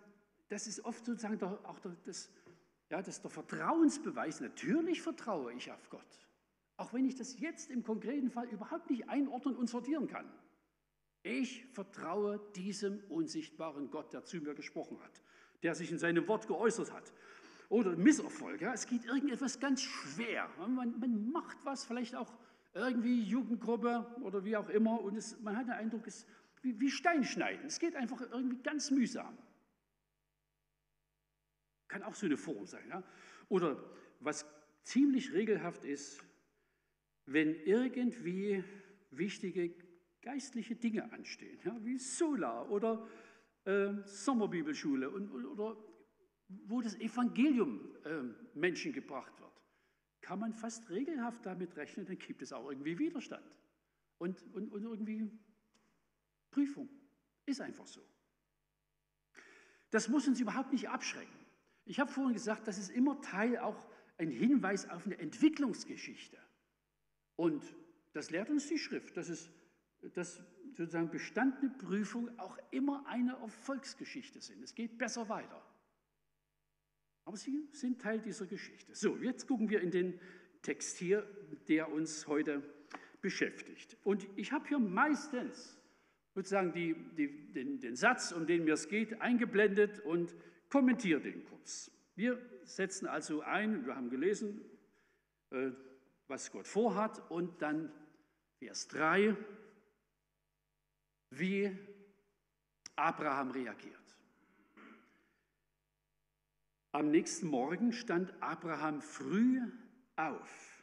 [0.46, 2.30] das ist oft sozusagen auch das,
[2.90, 4.40] ja, das ist der Vertrauensbeweis.
[4.40, 6.29] Natürlich vertraue ich auf Gott.
[6.77, 10.31] Auch wenn ich das jetzt im konkreten Fall überhaupt nicht einordnen und sortieren kann.
[11.22, 15.20] Ich vertraue diesem unsichtbaren Gott, der zu mir gesprochen hat,
[15.62, 17.12] der sich in seinem Wort geäußert hat.
[17.68, 20.48] Oder Misserfolg, ja, es geht irgendetwas ganz schwer.
[20.59, 22.33] Man, man macht was, vielleicht auch
[22.72, 26.29] irgendwie Jugendgruppe oder wie auch immer, und es, man hat den Eindruck, es ist
[26.62, 27.66] wie, wie Steinschneiden.
[27.66, 29.37] Es geht einfach irgendwie ganz mühsam.
[31.88, 32.87] Kann auch so eine Form sein.
[32.88, 33.03] Ja?
[33.48, 33.83] Oder
[34.20, 34.46] was
[34.83, 36.24] ziemlich regelhaft ist,
[37.27, 38.62] wenn irgendwie
[39.11, 39.74] wichtige
[40.22, 43.07] geistliche Dinge anstehen, ja, wie Sola oder
[43.64, 45.77] äh, Sommerbibelschule und, oder
[46.48, 48.22] wo das Evangelium äh,
[48.55, 49.53] Menschen gebracht wird,
[50.20, 53.44] kann man fast regelhaft damit rechnen, dann gibt es auch irgendwie Widerstand
[54.18, 55.31] und, und, und irgendwie
[56.51, 56.88] Prüfung.
[57.46, 58.03] Ist einfach so.
[59.90, 61.38] Das muss uns überhaupt nicht abschrecken.
[61.88, 66.37] Ich habe vorhin gesagt, das ist immer Teil auch ein Hinweis auf eine Entwicklungsgeschichte.
[67.35, 67.64] Und
[68.12, 69.48] das lehrt uns die Schrift, dass, es,
[70.12, 70.42] dass
[70.74, 74.62] sozusagen bestandene Prüfungen auch immer eine Erfolgsgeschichte sind.
[74.62, 75.64] Es geht besser weiter.
[77.24, 78.94] Aber sie sind Teil dieser Geschichte.
[78.94, 80.20] So, jetzt gucken wir in den
[80.61, 81.27] Text hier,
[81.68, 82.62] der uns heute
[83.22, 83.96] beschäftigt.
[84.05, 85.79] Und ich habe hier meistens
[86.35, 90.37] sozusagen die, die, den, den Satz, um den mir es geht, eingeblendet und
[90.68, 91.90] kommentiere den kurz.
[92.14, 94.61] Wir setzen also ein, wir haben gelesen,
[95.50, 95.70] äh,
[96.26, 97.92] was Gott vorhat und dann
[98.59, 99.37] Vers 3,
[101.31, 101.76] wie
[102.96, 103.94] Abraham reagiert.
[106.92, 109.61] Am nächsten Morgen stand Abraham früh
[110.16, 110.83] auf.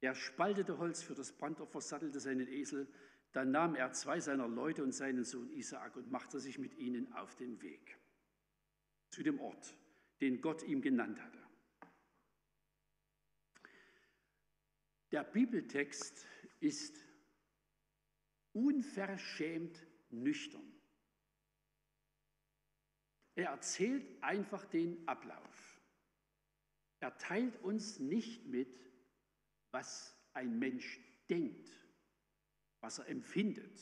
[0.00, 2.92] Er spaltete Holz für das Brandopfer, sattelte seinen Esel.
[3.32, 7.12] Dann nahm er zwei seiner Leute und seinen Sohn Isaak und machte sich mit ihnen
[7.12, 7.99] auf den Weg
[9.10, 9.76] zu dem Ort,
[10.20, 11.38] den Gott ihm genannt hatte.
[15.12, 16.26] Der Bibeltext
[16.60, 16.96] ist
[18.52, 20.80] unverschämt nüchtern.
[23.34, 25.80] Er erzählt einfach den Ablauf.
[27.00, 28.78] Er teilt uns nicht mit,
[29.72, 31.70] was ein Mensch denkt,
[32.80, 33.80] was er empfindet,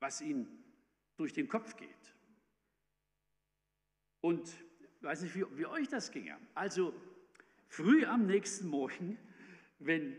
[0.00, 0.46] was ihm
[1.16, 2.14] durch den Kopf geht.
[4.20, 6.36] Und ich weiß nicht, wie, wie euch das ginge.
[6.54, 6.92] Also
[7.68, 9.18] früh am nächsten Morgen,
[9.78, 10.18] wenn,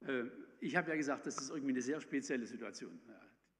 [0.00, 0.24] äh,
[0.60, 2.98] ich habe ja gesagt, das ist irgendwie eine sehr spezielle Situation,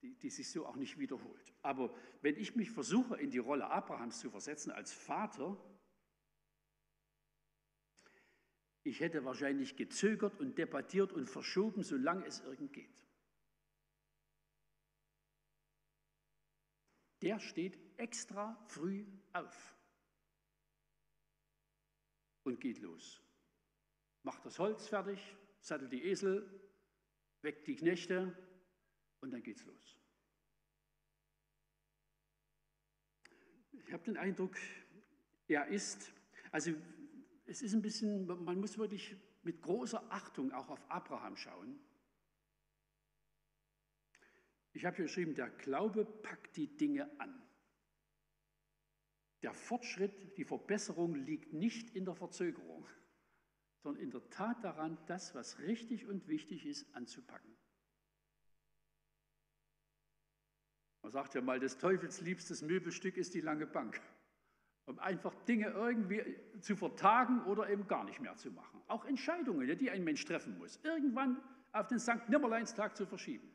[0.01, 1.53] die, die sich so auch nicht wiederholt.
[1.63, 5.57] Aber wenn ich mich versuche, in die Rolle Abrahams zu versetzen als Vater,
[8.85, 13.05] ich hätte wahrscheinlich gezögert und debattiert und verschoben, solange es irgend geht.
[17.23, 19.77] Der steht extra früh auf
[22.43, 23.23] und geht los.
[24.25, 26.49] Macht das Holz fertig, sattelt die Esel,
[27.43, 28.37] weckt die Knechte
[29.21, 29.99] und dann geht's los.
[33.71, 34.57] Ich habe den Eindruck,
[35.47, 36.13] er ist,
[36.51, 36.73] also
[37.47, 41.79] es ist ein bisschen, man muss wirklich mit großer Achtung auch auf Abraham schauen.
[44.73, 47.43] Ich habe hier geschrieben, der Glaube packt die Dinge an.
[49.43, 52.87] Der Fortschritt, die Verbesserung liegt nicht in der Verzögerung,
[53.83, 57.53] sondern in der Tat daran, das, was richtig und wichtig ist, anzupacken.
[61.03, 64.01] Man sagt ja mal, des Teufels liebstes Möbelstück ist die lange Bank.
[64.87, 66.23] Um einfach Dinge irgendwie
[66.61, 68.81] zu vertagen oder eben gar nicht mehr zu machen.
[68.87, 73.51] Auch Entscheidungen, die ein Mensch treffen muss, irgendwann auf den Sankt Nimmerleinstag zu verschieben.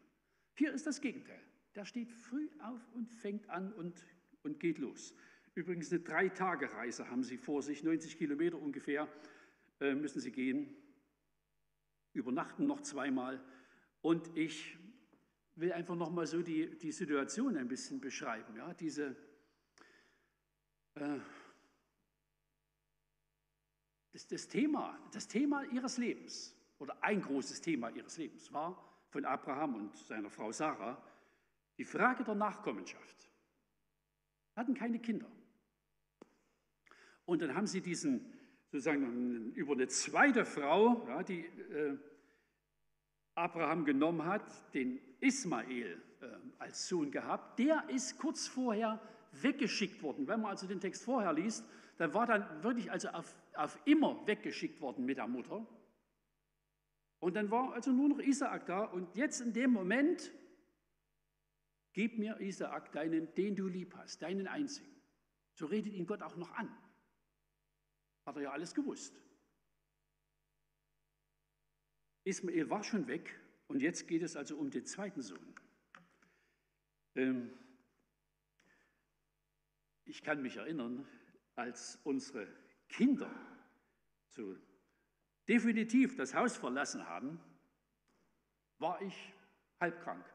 [0.56, 1.42] Hier ist das Gegenteil.
[1.76, 4.06] Der steht früh auf und fängt an und,
[4.44, 5.14] und geht los.
[5.58, 9.08] Übrigens eine Drei-Tage-Reise haben Sie vor sich, 90 Kilometer ungefähr
[9.80, 10.72] äh, müssen Sie gehen,
[12.14, 13.44] übernachten noch zweimal.
[14.02, 14.78] Und ich
[15.56, 18.56] will einfach noch mal so die, die Situation ein bisschen beschreiben.
[18.56, 18.72] Ja?
[18.76, 19.16] Diese,
[20.94, 21.18] äh,
[24.12, 29.26] das, das, Thema, das Thema ihres Lebens oder ein großes Thema ihres Lebens war von
[29.26, 31.04] Abraham und seiner Frau Sarah
[31.80, 33.22] die Frage der Nachkommenschaft.
[34.54, 35.32] Sie hatten keine Kinder.
[37.28, 38.34] Und dann haben sie diesen,
[38.72, 41.98] sozusagen über eine zweite Frau, ja, die äh,
[43.36, 46.26] Abraham genommen hat, den Ismael äh,
[46.58, 47.60] als Sohn gehabt.
[47.60, 49.02] Der ist kurz vorher
[49.34, 50.26] weggeschickt worden.
[50.30, 51.66] Wenn man also den Text vorher liest,
[51.98, 55.68] dann war dann wirklich also auf, auf immer weggeschickt worden mit der Mutter.
[57.20, 58.86] Und dann war also nur noch Isaak da.
[58.86, 60.32] Und jetzt in dem Moment,
[61.92, 64.96] gib mir Isaak, deinen, den du lieb hast, deinen einzigen.
[65.56, 66.70] So redet ihn Gott auch noch an.
[68.28, 69.16] Hat er ja alles gewusst.
[72.26, 75.56] Ismael war schon weg und jetzt geht es also um den zweiten Sohn.
[77.16, 77.58] Ähm,
[80.04, 81.08] ich kann mich erinnern,
[81.56, 82.54] als unsere
[82.90, 83.34] Kinder
[84.28, 84.58] so
[85.48, 87.40] definitiv das Haus verlassen haben,
[88.78, 89.34] war ich
[89.80, 90.26] halbkrank.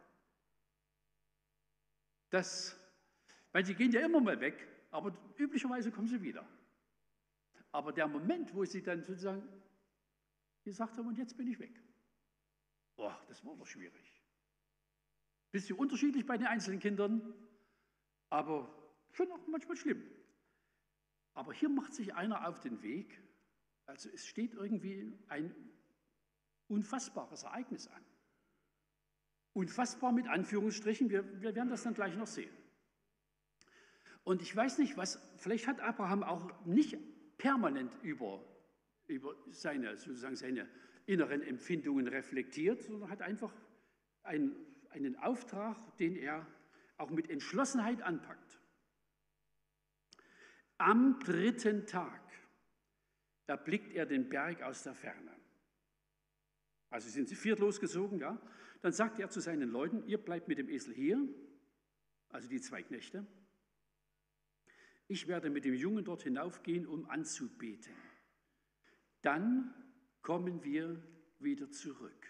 [2.31, 2.75] Das,
[3.53, 6.49] weil sie gehen ja immer mal weg, aber üblicherweise kommen sie wieder.
[7.73, 9.49] Aber der Moment, wo sie dann sozusagen
[10.63, 11.83] gesagt haben, und jetzt bin ich weg,
[12.97, 14.23] boah, das war doch schwierig.
[15.51, 17.35] Bisschen unterschiedlich bei den einzelnen Kindern,
[18.29, 18.73] aber
[19.13, 20.03] schon auch manchmal schlimm.
[21.35, 23.23] Aber hier macht sich einer auf den Weg,
[23.87, 25.55] also es steht irgendwie ein
[26.69, 28.05] unfassbares Ereignis an.
[29.55, 32.55] Unfassbar mit Anführungsstrichen, wir, wir werden das dann gleich noch sehen.
[34.25, 36.97] Und ich weiß nicht, was, vielleicht hat Abraham auch nicht
[37.43, 38.41] permanent über,
[39.09, 40.69] über seine, sozusagen seine
[41.07, 43.53] inneren Empfindungen reflektiert, sondern hat einfach
[44.23, 44.55] einen,
[44.91, 46.47] einen Auftrag, den er
[46.99, 48.61] auch mit Entschlossenheit anpackt.
[50.79, 52.23] Am dritten Tag
[53.49, 55.33] erblickt er den Berg aus der Ferne.
[56.91, 58.41] Also sind sie viert losgezogen, ja.
[58.83, 61.29] Dann sagt er zu seinen Leuten, ihr bleibt mit dem Esel hier,
[62.29, 63.27] also die zwei Knechte.
[65.13, 67.93] Ich werde mit dem Jungen dort hinaufgehen, um anzubeten.
[69.21, 69.75] Dann
[70.23, 71.07] kommen wir
[71.39, 72.27] wieder zurück.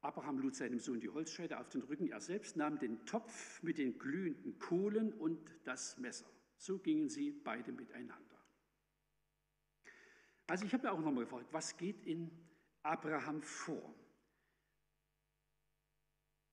[0.00, 2.06] Abraham lud seinem Sohn die Holzscheide auf den Rücken.
[2.06, 6.30] Er selbst nahm den Topf mit den glühenden Kohlen und das Messer.
[6.56, 8.40] So gingen sie beide miteinander.
[10.46, 12.30] Also ich habe ja auch nochmal gefragt, was geht in
[12.84, 13.92] Abraham vor?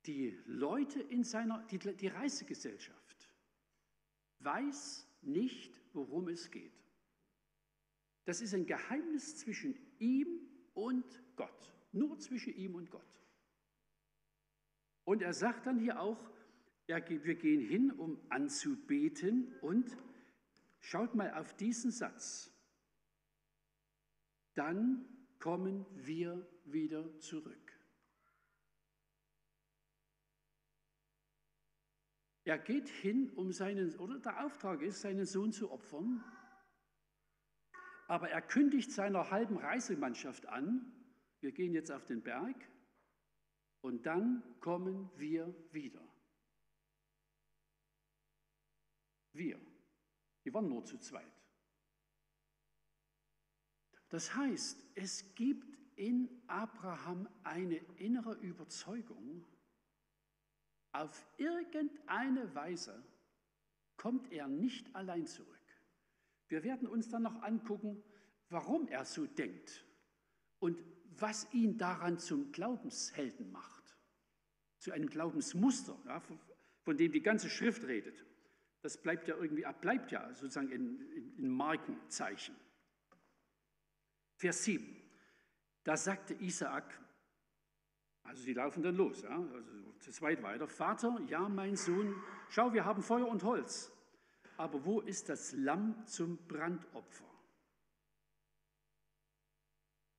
[0.05, 3.29] Die Leute in seiner, die, die Reisegesellschaft
[4.39, 6.73] weiß nicht, worum es geht.
[8.25, 10.27] Das ist ein Geheimnis zwischen ihm
[10.73, 11.73] und Gott.
[11.91, 13.01] Nur zwischen ihm und Gott.
[15.05, 16.29] Und er sagt dann hier auch,
[16.87, 19.95] ja, wir gehen hin, um anzubeten und
[20.79, 22.51] schaut mal auf diesen Satz.
[24.53, 25.05] Dann
[25.39, 27.62] kommen wir wieder zurück.
[32.45, 36.23] Er geht hin, um seinen, oder der Auftrag ist, seinen Sohn zu opfern.
[38.07, 40.93] Aber er kündigt seiner halben Reisemannschaft an,
[41.39, 42.55] wir gehen jetzt auf den Berg
[43.81, 46.01] und dann kommen wir wieder.
[49.33, 49.59] Wir.
[50.45, 51.31] Die waren nur zu zweit.
[54.09, 59.45] Das heißt, es gibt in Abraham eine innere Überzeugung,
[60.93, 63.03] auf irgendeine Weise
[63.97, 65.49] kommt er nicht allein zurück.
[66.47, 68.03] Wir werden uns dann noch angucken,
[68.49, 69.85] warum er so denkt
[70.59, 70.83] und
[71.19, 73.97] was ihn daran zum Glaubenshelden macht,
[74.79, 76.21] zu einem Glaubensmuster, ja,
[76.83, 78.25] von dem die ganze Schrift redet.
[78.81, 82.55] Das bleibt ja irgendwie, bleibt ja sozusagen in, in, in Markenzeichen.
[84.35, 85.01] Vers 7.
[85.83, 86.99] Da sagte Isaak,
[88.23, 90.67] also sie laufen dann los, ja, also zu zweit weiter.
[90.67, 92.15] Vater, ja, mein Sohn,
[92.49, 93.91] schau, wir haben Feuer und Holz.
[94.57, 97.29] Aber wo ist das Lamm zum Brandopfer?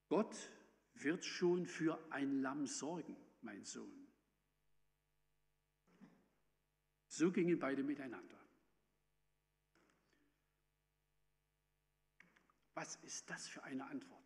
[0.08, 0.50] Gott
[0.94, 4.06] wird schon für ein Lamm sorgen, mein Sohn.
[7.06, 8.40] So gingen beide miteinander.
[12.74, 14.23] Was ist das für eine Antwort?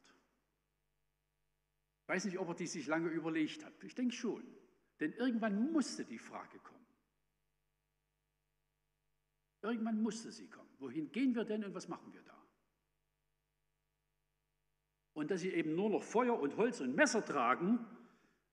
[2.09, 3.85] Ich weiß nicht, ob er die sich lange überlegt hat.
[3.85, 4.43] Ich denke schon.
[4.99, 6.87] Denn irgendwann musste die Frage kommen.
[9.61, 10.71] Irgendwann musste sie kommen.
[10.79, 12.43] Wohin gehen wir denn und was machen wir da?
[15.13, 17.85] Und dass sie eben nur noch Feuer und Holz und Messer tragen,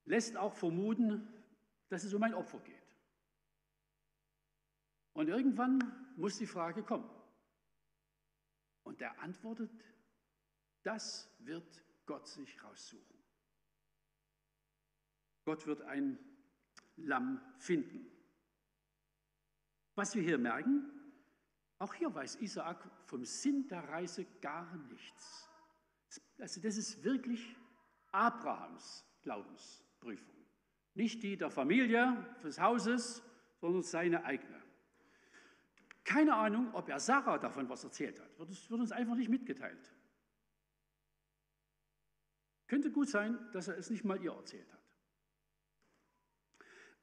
[0.04, 1.26] lässt auch vermuten,
[1.88, 2.76] dass es um ein Opfer geht.
[5.14, 5.80] Und irgendwann
[6.18, 7.10] muss die Frage kommen.
[8.84, 9.72] Und er antwortet,
[10.84, 13.15] das wird Gott sich raussuchen.
[15.46, 16.20] Gott wird ein
[16.98, 18.12] Lamm finden.
[19.94, 20.92] Was wir hier merken,
[21.78, 25.50] auch hier weiß Isaak vom Sinn der Reise gar nichts.
[26.40, 27.56] Also das ist wirklich
[28.12, 30.36] Abrahams Glaubensprüfung.
[30.94, 33.22] Nicht die der Familie, des Hauses,
[33.60, 34.62] sondern seine eigene.
[36.04, 38.30] Keine Ahnung, ob er Sarah davon was erzählt hat.
[38.40, 39.94] Das wird uns einfach nicht mitgeteilt.
[42.68, 44.85] Könnte gut sein, dass er es nicht mal ihr erzählt hat.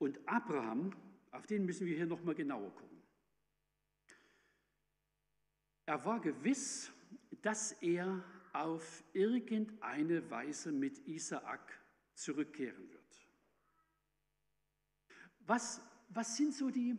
[0.03, 0.93] Und Abraham,
[1.31, 3.01] auf den müssen wir hier nochmal genauer gucken.
[5.87, 6.91] Er war gewiss,
[7.41, 11.81] dass er auf irgendeine Weise mit Isaak
[12.15, 13.29] zurückkehren wird.
[15.47, 16.99] Was, was sind so die,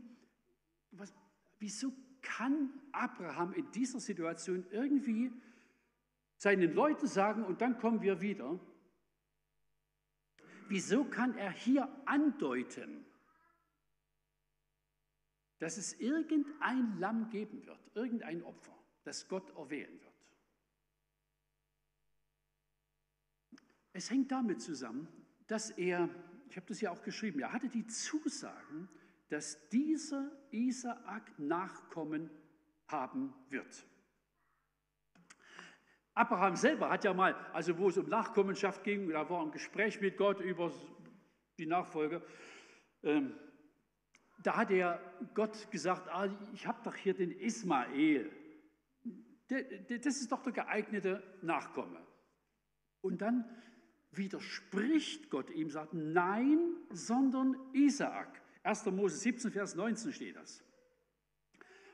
[0.92, 1.14] was,
[1.60, 5.30] wieso kann Abraham in dieser Situation irgendwie
[6.38, 8.58] seinen Leuten sagen, und dann kommen wir wieder?
[10.68, 13.06] Wieso kann er hier andeuten,
[15.60, 20.14] dass es irgendein Lamm geben wird, irgendein Opfer, das Gott erwählen wird?
[23.94, 25.08] Es hängt damit zusammen,
[25.48, 26.10] dass er,
[26.50, 28.90] ich habe das ja auch geschrieben, er hatte die Zusagen,
[29.30, 32.30] dass dieser Isaak Nachkommen
[32.88, 33.86] haben wird.
[36.16, 40.00] Abraham selber hat ja mal, also wo es um Nachkommenschaft ging, da war ein Gespräch
[40.00, 40.72] mit Gott über
[41.58, 42.22] die Nachfolge,
[43.02, 43.34] ähm,
[44.44, 45.00] da hat er
[45.34, 48.32] Gott gesagt, ah, ich habe doch hier den Ismael,
[49.48, 52.00] das ist doch der geeignete Nachkomme.
[53.02, 53.46] Und dann
[54.12, 58.42] widerspricht Gott ihm, sagt, nein, sondern Isaak.
[58.64, 58.86] 1.
[58.88, 60.64] Mose 17, Vers 19 steht das.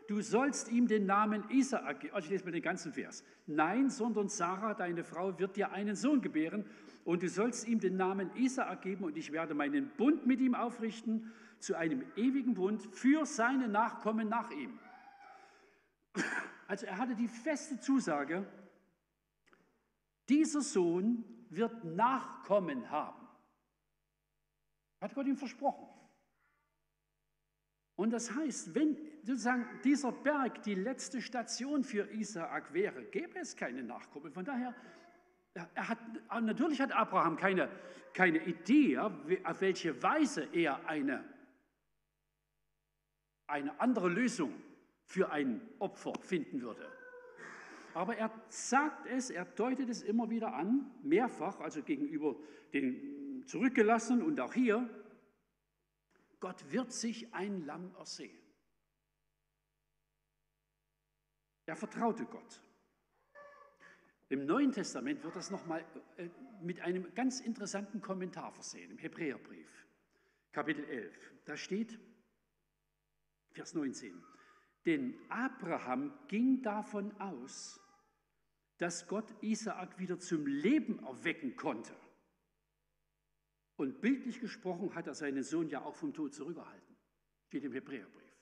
[0.10, 2.16] Du sollst ihm den Namen Isaak geben.
[2.16, 3.24] Also ich lese mal den ganzen Vers.
[3.46, 6.66] Nein, sondern Sarah, deine Frau, wird dir einen Sohn gebären
[7.06, 10.56] und du sollst ihm den Namen Isaak geben und ich werde meinen Bund mit ihm
[10.56, 14.80] aufrichten zu einem ewigen Bund für seine Nachkommen nach ihm.
[16.68, 18.48] Also er hatte die feste Zusage,
[20.28, 23.28] dieser Sohn wird Nachkommen haben.
[25.02, 25.88] Hat Gott ihm versprochen.
[28.00, 28.98] Und das heißt, wenn
[29.30, 34.34] sozusagen dieser Berg die letzte Station für Isaak wäre, gäbe es keine Nachkommen.
[34.34, 34.74] Von daher,
[35.54, 36.00] er hat,
[36.42, 37.70] natürlich hat Abraham keine,
[38.14, 41.24] keine Idee, auf welche Weise er eine,
[43.48, 44.54] eine andere Lösung
[45.06, 46.88] für ein Opfer finden würde.
[47.94, 52.36] Aber er sagt es, er deutet es immer wieder an, mehrfach, also gegenüber
[52.74, 54.90] den Zurückgelassenen und auch hier.
[56.40, 58.49] Gott wird sich ein Lamm ersehen.
[61.70, 62.64] Er vertraute Gott.
[64.30, 65.86] Im Neuen Testament wird das nochmal
[66.18, 66.28] äh,
[66.64, 69.86] mit einem ganz interessanten Kommentar versehen, im Hebräerbrief,
[70.52, 71.16] Kapitel 11.
[71.46, 72.00] Da steht,
[73.52, 74.20] Vers 19,
[74.88, 77.80] denn Abraham ging davon aus,
[78.78, 81.96] dass Gott Isaak wieder zum Leben erwecken konnte.
[83.76, 86.98] Und bildlich gesprochen hat er seinen Sohn ja auch vom Tod zurückgehalten.
[87.46, 88.36] Steht im Hebräerbrief.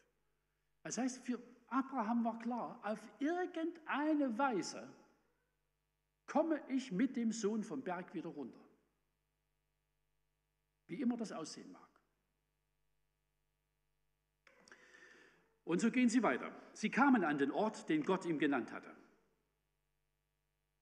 [0.83, 4.87] Das heißt, für Abraham war klar, auf irgendeine Weise
[6.25, 8.63] komme ich mit dem Sohn vom Berg wieder runter.
[10.87, 11.87] Wie immer das aussehen mag.
[15.65, 16.49] Und so gehen sie weiter.
[16.71, 18.95] Sie kamen an den Ort, den Gott ihm genannt hatte.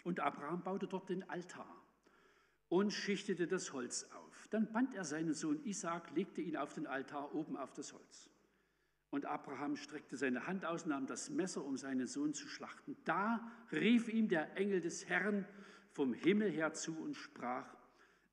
[0.03, 1.83] Und Abraham baute dort den Altar
[2.69, 4.47] und schichtete das Holz auf.
[4.49, 8.29] Dann band er seinen Sohn Isaak, legte ihn auf den Altar oben auf das Holz.
[9.09, 12.97] Und Abraham streckte seine Hand aus, nahm das Messer, um seinen Sohn zu schlachten.
[13.05, 15.47] Da rief ihm der Engel des Herrn
[15.91, 17.65] vom Himmel her zu und sprach,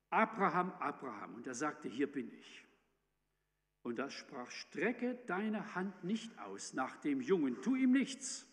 [0.09, 1.35] Abraham, Abraham.
[1.35, 2.65] Und er sagte, hier bin ich.
[3.81, 8.47] Und er sprach, strecke deine Hand nicht aus nach dem Jungen, tu ihm nichts.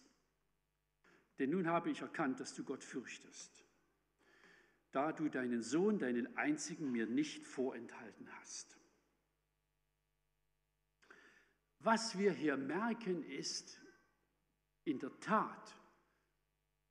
[1.39, 3.65] Denn nun habe ich erkannt, dass du Gott fürchtest,
[4.93, 8.80] da du deinen Sohn, deinen einzigen, mir nicht vorenthalten hast.
[11.83, 13.81] Was wir hier merken ist,
[14.85, 15.77] in der Tat,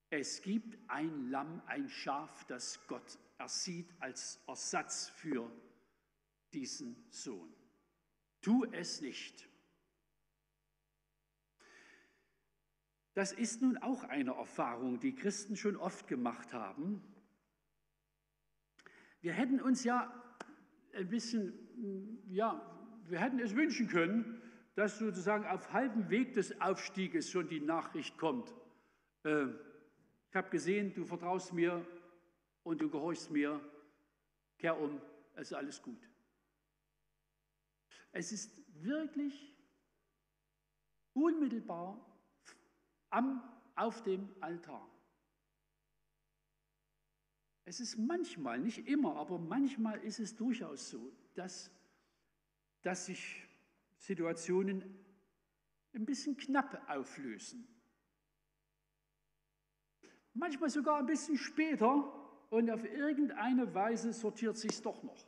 [0.10, 5.52] es gibt ein Lamm, ein Schaf, das Gott ersieht als Ersatz für
[6.54, 7.54] diesen Sohn.
[8.42, 9.48] Tu es nicht.
[13.14, 17.04] Das ist nun auch eine Erfahrung, die Christen schon oft gemacht haben.
[19.22, 20.12] Wir hätten uns ja
[20.96, 22.60] ein bisschen, ja,
[23.08, 24.42] wir hätten es wünschen können,
[24.80, 28.56] dass sozusagen auf halbem Weg des Aufstieges schon die Nachricht kommt.
[29.26, 29.48] Äh,
[30.30, 31.86] ich habe gesehen, du vertraust mir
[32.64, 33.60] und du gehorchst mir,
[34.58, 35.02] kehr um,
[35.36, 36.10] es ist alles gut.
[38.14, 38.52] Es ist
[38.82, 39.54] wirklich
[41.12, 42.00] unmittelbar
[43.10, 43.44] am,
[43.76, 44.90] auf dem Altar.
[47.66, 51.70] Es ist manchmal, nicht immer, aber manchmal ist es durchaus so, dass,
[52.82, 53.49] dass sich
[54.00, 54.84] Situationen
[55.94, 57.68] ein bisschen knapp auflösen.
[60.34, 62.14] Manchmal sogar ein bisschen später
[62.50, 65.28] und auf irgendeine Weise sortiert sich es doch noch.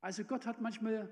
[0.00, 1.08] Also Gott hat manchmal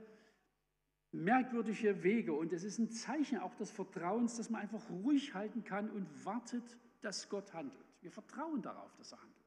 [1.13, 5.65] merkwürdige Wege und es ist ein Zeichen auch des Vertrauens, dass man einfach ruhig halten
[5.65, 7.85] kann und wartet, dass Gott handelt.
[8.01, 9.47] Wir vertrauen darauf, dass er handelt.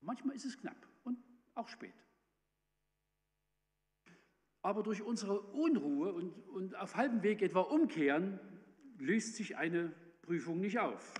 [0.00, 1.18] Manchmal ist es knapp und
[1.54, 1.94] auch spät.
[4.64, 8.40] Aber durch unsere Unruhe und, und auf halbem Weg etwa umkehren,
[8.96, 9.92] löst sich eine
[10.22, 11.12] Prüfung nicht auf.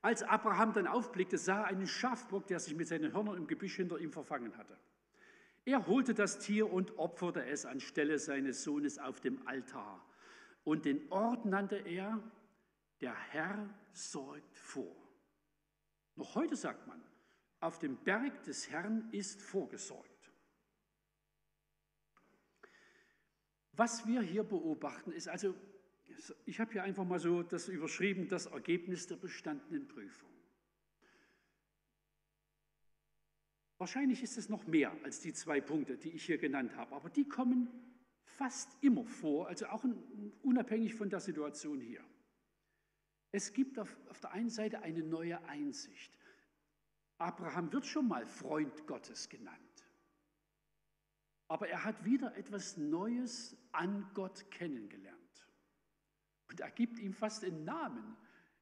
[0.00, 3.76] Als Abraham dann aufblickte, sah er einen Schafbock, der sich mit seinen Hörnern im Gebüsch
[3.76, 4.78] hinter ihm verfangen hatte.
[5.66, 10.02] Er holte das Tier und opferte es anstelle seines Sohnes auf dem Altar.
[10.64, 12.18] Und den Ort nannte er,
[13.02, 14.96] der Herr sorgt vor.
[16.16, 17.02] Noch heute sagt man,
[17.60, 20.17] auf dem Berg des Herrn ist vorgesorgt.
[23.78, 25.54] Was wir hier beobachten, ist also,
[26.46, 30.28] ich habe hier einfach mal so das überschrieben, das Ergebnis der bestandenen Prüfung.
[33.76, 37.08] Wahrscheinlich ist es noch mehr als die zwei Punkte, die ich hier genannt habe, aber
[37.08, 37.68] die kommen
[38.24, 39.84] fast immer vor, also auch
[40.42, 42.02] unabhängig von der Situation hier.
[43.30, 46.18] Es gibt auf, auf der einen Seite eine neue Einsicht.
[47.18, 49.67] Abraham wird schon mal Freund Gottes genannt.
[51.48, 55.18] Aber er hat wieder etwas Neues an Gott kennengelernt.
[56.48, 58.16] Und er gibt ihm fast einen Namen.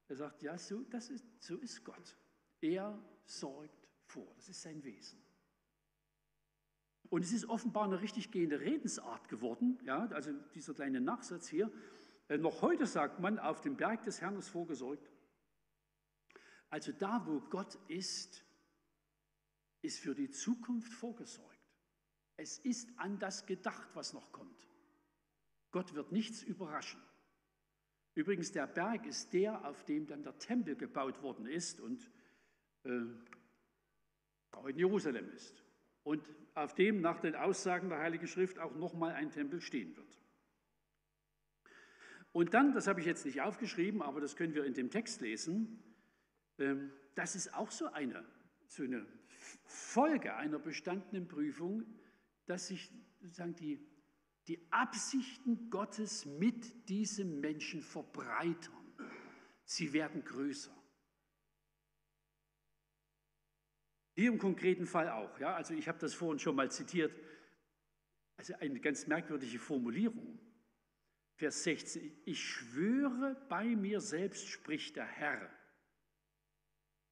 [0.08, 2.16] Er sagt, ja, so, das ist, so ist Gott.
[2.60, 4.32] Er sorgt vor.
[4.36, 5.20] Das ist sein Wesen.
[7.08, 11.70] Und es ist offenbar eine richtig gehende Redensart geworden, ja, also dieser kleine Nachsatz hier.
[12.28, 15.08] Äh, noch heute sagt man, auf dem Berg des Herrn ist vorgesorgt.
[16.68, 18.44] Also da, wo Gott ist,
[19.82, 21.55] ist für die Zukunft vorgesorgt.
[22.36, 24.66] Es ist an das gedacht, was noch kommt.
[25.70, 27.00] Gott wird nichts überraschen.
[28.14, 32.10] Übrigens, der Berg ist der, auf dem dann der Tempel gebaut worden ist und
[32.84, 33.02] äh,
[34.52, 35.62] auch in Jerusalem ist
[36.02, 40.18] und auf dem nach den Aussagen der Heiligen Schrift auch nochmal ein Tempel stehen wird.
[42.32, 45.20] Und dann, das habe ich jetzt nicht aufgeschrieben, aber das können wir in dem Text
[45.20, 45.82] lesen,
[46.58, 48.24] ähm, das ist auch so eine,
[48.66, 49.06] so eine
[49.64, 51.84] Folge einer bestandenen Prüfung,
[52.46, 52.90] dass sich
[53.20, 53.86] sozusagen die,
[54.48, 58.74] die Absichten Gottes mit diesem Menschen verbreitern.
[59.64, 60.74] Sie werden größer.
[64.14, 65.38] Hier im konkreten Fall auch.
[65.38, 65.54] Ja?
[65.54, 67.14] Also ich habe das vorhin schon mal zitiert.
[68.36, 70.38] Also eine ganz merkwürdige Formulierung.
[71.34, 72.22] Vers 16.
[72.24, 75.50] Ich schwöre bei mir selbst, spricht der Herr.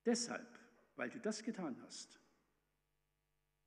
[0.06, 0.58] Deshalb,
[0.96, 2.18] weil du das getan hast.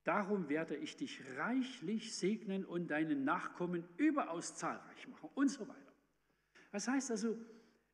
[0.07, 5.93] Darum werde ich dich reichlich segnen und deinen Nachkommen überaus zahlreich machen und so weiter.
[6.71, 7.37] Das heißt also,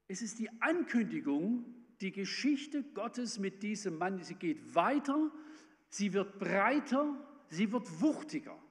[0.08, 1.66] es ist die Ankündigung
[2.02, 5.32] die Geschichte Gottes mit diesem Mann, sie geht weiter,
[5.90, 7.18] sie wird breiter,
[7.50, 8.62] sie wird wuchtiger.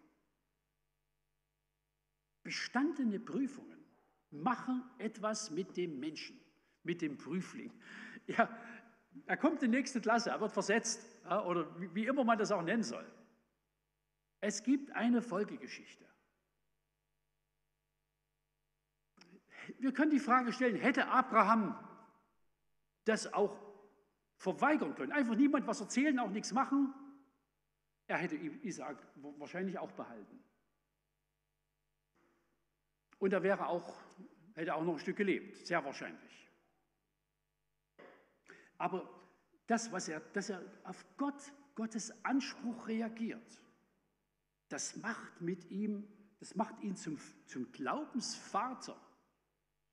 [2.44, 3.84] Bestandene Prüfungen
[4.30, 6.38] machen etwas mit dem Menschen,
[6.84, 7.72] mit dem Prüfling.
[8.28, 8.48] Ja,
[9.26, 12.62] er kommt in die nächste Klasse, er wird versetzt oder wie immer man das auch
[12.62, 13.04] nennen soll.
[14.42, 16.04] Es gibt eine Folgegeschichte.
[19.78, 21.78] Wir können die Frage stellen, hätte Abraham
[23.04, 23.56] das auch
[24.36, 25.12] verweigern können.
[25.12, 26.92] Einfach niemand was erzählen, auch nichts machen.
[28.08, 28.98] Er hätte Isaac
[29.38, 30.42] wahrscheinlich auch behalten.
[33.20, 33.96] Und er wäre auch,
[34.54, 36.50] hätte auch noch ein Stück gelebt, sehr wahrscheinlich.
[38.76, 39.08] Aber
[39.68, 43.61] das, was er, dass er auf Gott, Gottes Anspruch reagiert,
[44.72, 46.08] das macht mit ihm,
[46.38, 49.00] das macht ihn zum, zum Glaubensvater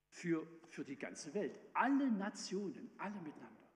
[0.08, 1.60] für, für die ganze Welt.
[1.74, 3.70] Alle Nationen, alle miteinander.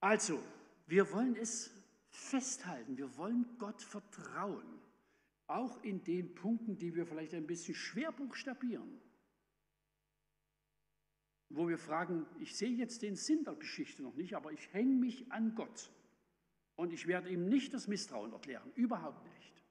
[0.00, 0.40] Also,
[0.86, 1.70] wir wollen es
[2.10, 4.80] festhalten, wir wollen Gott vertrauen,
[5.46, 9.00] auch in den Punkten, die wir vielleicht ein bisschen schwer buchstabieren.
[11.48, 14.96] Wo wir fragen, ich sehe jetzt den Sinn der Geschichte noch nicht, aber ich hänge
[14.96, 15.90] mich an Gott.
[16.76, 19.62] Und ich werde ihm nicht das Misstrauen erklären, überhaupt nicht.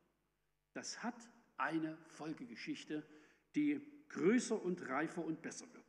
[0.73, 1.15] das hat
[1.57, 3.07] eine Folgegeschichte,
[3.55, 3.79] die
[4.09, 5.85] größer und reifer und besser wird.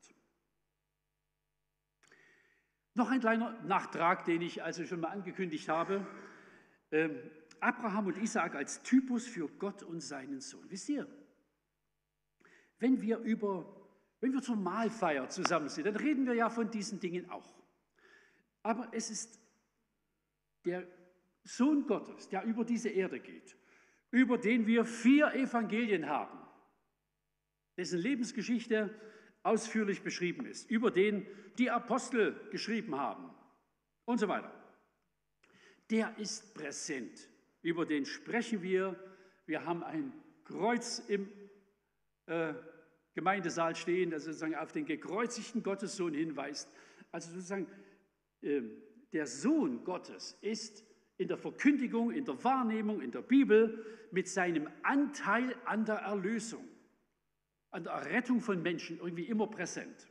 [2.95, 6.07] Noch ein kleiner Nachtrag, den ich also schon mal angekündigt habe.
[6.91, 7.19] Ähm,
[7.61, 10.71] Abraham und Isaak als Typus für Gott und seinen Sohn.
[10.71, 11.07] Wisst ihr,
[12.79, 13.91] wenn wir über,
[14.21, 17.55] wenn wir zur Mahlfeier zusammen sind, dann reden wir ja von diesen Dingen auch.
[18.63, 19.41] Aber es ist
[20.65, 20.87] der
[21.47, 23.57] Sohn Gottes, der über diese Erde geht,
[24.11, 26.39] über den wir vier Evangelien haben,
[27.77, 28.93] dessen Lebensgeschichte
[29.43, 31.27] ausführlich beschrieben ist, über den
[31.57, 33.31] die Apostel geschrieben haben
[34.05, 34.53] und so weiter.
[35.89, 37.29] Der ist präsent,
[37.63, 38.99] über den sprechen wir.
[39.47, 41.31] Wir haben ein Kreuz im
[42.27, 42.55] äh,
[43.15, 46.69] Gemeindesaal stehen, das sozusagen auf den gekreuzigten Gottessohn hinweist.
[47.13, 47.69] Also sozusagen,
[48.43, 48.63] äh,
[49.13, 50.85] der Sohn Gottes ist
[51.19, 56.67] in der Verkündigung, in der Wahrnehmung, in der Bibel mit seinem Anteil an der Erlösung
[57.77, 60.09] an der Errettung von Menschen irgendwie immer präsent.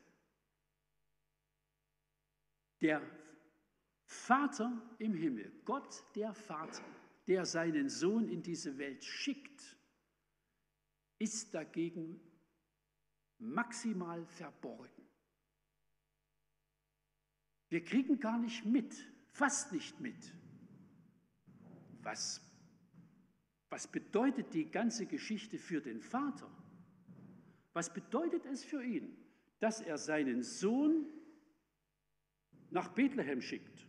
[2.79, 3.01] Der
[4.05, 6.85] Vater im Himmel, Gott der Vater,
[7.25, 9.75] der seinen Sohn in diese Welt schickt,
[11.17, 12.21] ist dagegen
[13.39, 15.09] maximal verborgen.
[17.69, 18.93] Wir kriegen gar nicht mit,
[19.29, 20.35] fast nicht mit.
[22.05, 22.39] Was,
[23.69, 26.49] was bedeutet die ganze Geschichte für den Vater?
[27.73, 29.17] Was bedeutet es für ihn,
[29.59, 31.07] dass er seinen Sohn
[32.69, 33.87] nach Bethlehem schickt,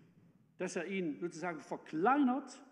[0.56, 2.62] dass er ihn sozusagen verkleinert,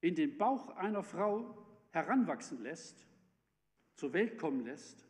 [0.00, 3.06] in den Bauch einer Frau heranwachsen lässt,
[3.94, 5.08] zur Welt kommen lässt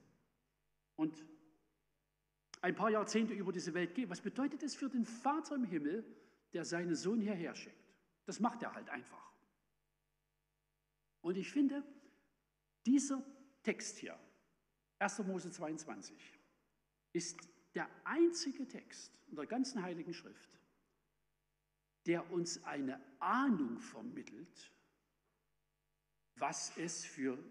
[0.95, 1.27] und
[2.61, 4.09] ein paar Jahrzehnte über diese Welt geht.
[4.09, 6.05] Was bedeutet es für den Vater im Himmel,
[6.53, 7.78] der seinen Sohn hierher schickt?
[8.29, 9.33] Das macht er halt einfach.
[11.23, 11.83] Und ich finde,
[12.85, 13.25] dieser
[13.63, 14.21] Text hier,
[14.99, 15.21] 1.
[15.21, 16.15] Mose 22,
[17.15, 17.41] ist
[17.75, 20.61] der einzige Text in der ganzen Heiligen Schrift,
[22.05, 24.73] der uns eine Ahnung vermittelt,
[26.35, 27.43] was es für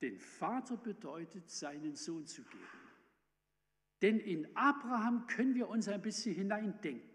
[0.00, 2.90] den Vater bedeutet, seinen Sohn zu geben.
[4.02, 7.07] Denn in Abraham können wir uns ein bisschen hineindenken.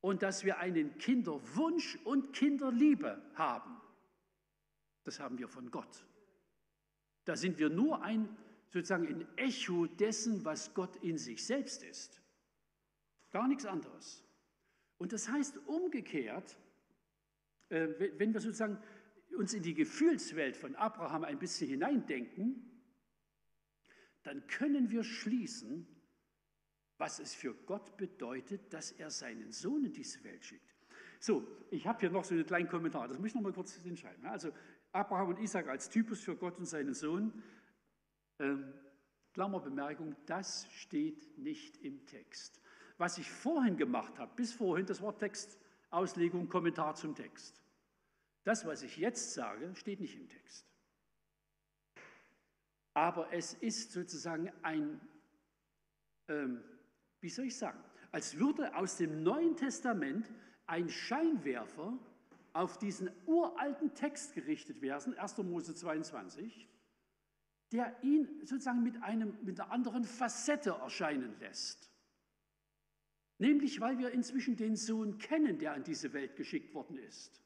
[0.00, 3.80] Und dass wir einen Kinderwunsch und Kinderliebe haben.
[5.04, 6.06] Das haben wir von Gott.
[7.24, 8.36] Da sind wir nur ein
[8.70, 12.22] sozusagen ein Echo dessen, was Gott in sich selbst ist.
[13.32, 14.24] Gar nichts anderes.
[14.98, 16.56] Und das heißt umgekehrt,
[17.68, 17.88] äh,
[18.18, 18.78] wenn wir sozusagen
[19.36, 22.66] uns in die Gefühlswelt von Abraham ein bisschen hineindenken,
[24.22, 25.86] dann können wir schließen,
[27.00, 30.74] was es für Gott bedeutet, dass er seinen Sohn in diese Welt schickt.
[31.18, 33.72] So, ich habe hier noch so einen kleinen Kommentar, das muss ich noch mal kurz
[33.76, 34.26] hinschreiben.
[34.26, 34.52] Also
[34.92, 37.42] Abraham und Isaac als Typus für Gott und seinen Sohn.
[38.38, 38.74] Ähm,
[39.32, 42.60] Klammerbemerkung, das steht nicht im Text.
[42.98, 47.62] Was ich vorhin gemacht habe, bis vorhin, das war Textauslegung, Kommentar zum Text.
[48.44, 50.66] Das, was ich jetzt sage, steht nicht im Text.
[52.92, 55.00] Aber es ist sozusagen ein,
[56.28, 56.62] ähm,
[57.20, 57.78] wie soll ich sagen,
[58.12, 60.30] als würde aus dem Neuen Testament
[60.66, 61.98] ein Scheinwerfer
[62.52, 65.38] auf diesen uralten Text gerichtet werden, 1.
[65.38, 66.68] Mose 22,
[67.72, 71.90] der ihn sozusagen mit, einem, mit einer anderen Facette erscheinen lässt.
[73.38, 77.42] Nämlich, weil wir inzwischen den Sohn kennen, der an diese Welt geschickt worden ist.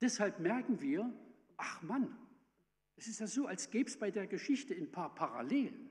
[0.00, 1.12] Deshalb merken wir,
[1.56, 2.16] ach Mann,
[2.96, 5.83] es ist ja so, als gäbe es bei der Geschichte ein paar Parallelen.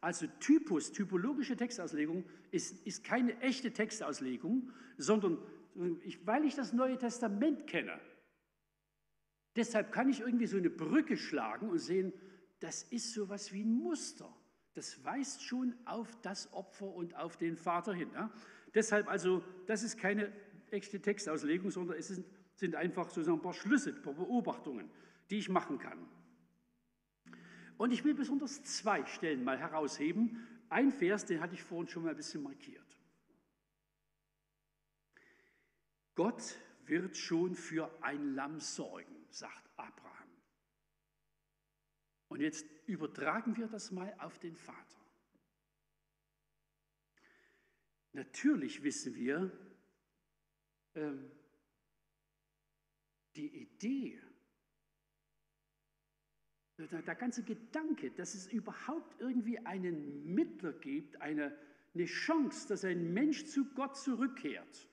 [0.00, 5.38] Also Typus, typologische Textauslegung, ist, ist keine echte Textauslegung, sondern
[6.02, 7.98] ich, weil ich das Neue Testament kenne.
[9.56, 12.12] Deshalb kann ich irgendwie so eine Brücke schlagen und sehen,
[12.60, 14.34] das ist so etwas wie ein Muster.
[14.74, 18.10] Das weist schon auf das Opfer und auf den Vater hin.
[18.14, 18.32] Ja?
[18.74, 20.32] Deshalb also, das ist keine
[20.70, 22.26] echte Textauslegung, sondern es sind,
[22.56, 24.90] sind einfach sozusagen ein paar Schlüsse, ein paar Beobachtungen,
[25.30, 25.98] die ich machen kann.
[27.76, 30.46] Und ich will besonders zwei Stellen mal herausheben.
[30.68, 32.84] Ein Vers, den hatte ich vorhin schon mal ein bisschen markiert.
[36.14, 40.28] Gott wird schon für ein Lamm sorgen, sagt Abraham.
[42.28, 45.00] Und jetzt übertragen wir das mal auf den Vater.
[48.12, 49.50] Natürlich wissen wir,
[50.94, 51.30] ähm,
[53.34, 54.22] die Idee,
[56.78, 61.56] der, ganze Gedanke, dass es überhaupt irgendwie einen Mittler gibt, eine,
[61.94, 64.88] eine Chance, dass ein Mensch zu Gott zurückkehrt,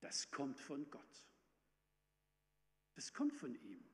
[0.00, 1.24] Das kommt von Gott.
[2.94, 3.84] Das kommt von ihm.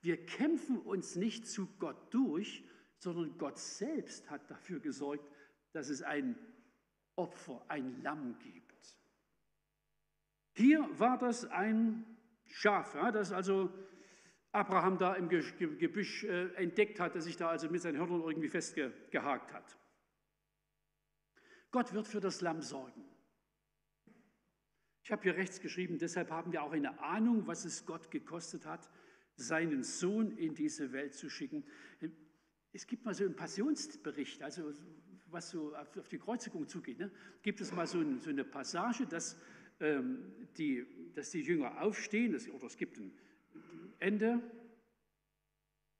[0.00, 2.64] Wir kämpfen uns nicht zu Gott durch,
[2.98, 5.24] sondern Gott selbst hat dafür gesorgt,
[5.72, 6.38] dass es ein
[7.16, 8.64] Opfer, ein Lamm gibt.
[10.56, 12.04] Hier war das ein
[12.46, 13.72] Schaf, ja, das also
[14.54, 18.48] Abraham da im Gebüsch äh, entdeckt hat, das sich da also mit seinen Hörnern irgendwie
[18.48, 19.76] festgehakt hat.
[21.72, 23.04] Gott wird für das Lamm sorgen.
[25.02, 28.64] Ich habe hier rechts geschrieben, deshalb haben wir auch eine Ahnung, was es Gott gekostet
[28.64, 28.88] hat,
[29.34, 31.64] seinen Sohn in diese Welt zu schicken.
[32.72, 34.72] Es gibt mal so einen Passionsbericht, also
[35.26, 37.00] was so auf die Kreuzigung zugeht.
[37.00, 37.10] Ne?
[37.42, 39.36] Gibt es mal so, ein, so eine Passage, dass,
[39.80, 43.12] ähm, die, dass die Jünger aufstehen, oder es gibt ein
[44.04, 44.40] Ende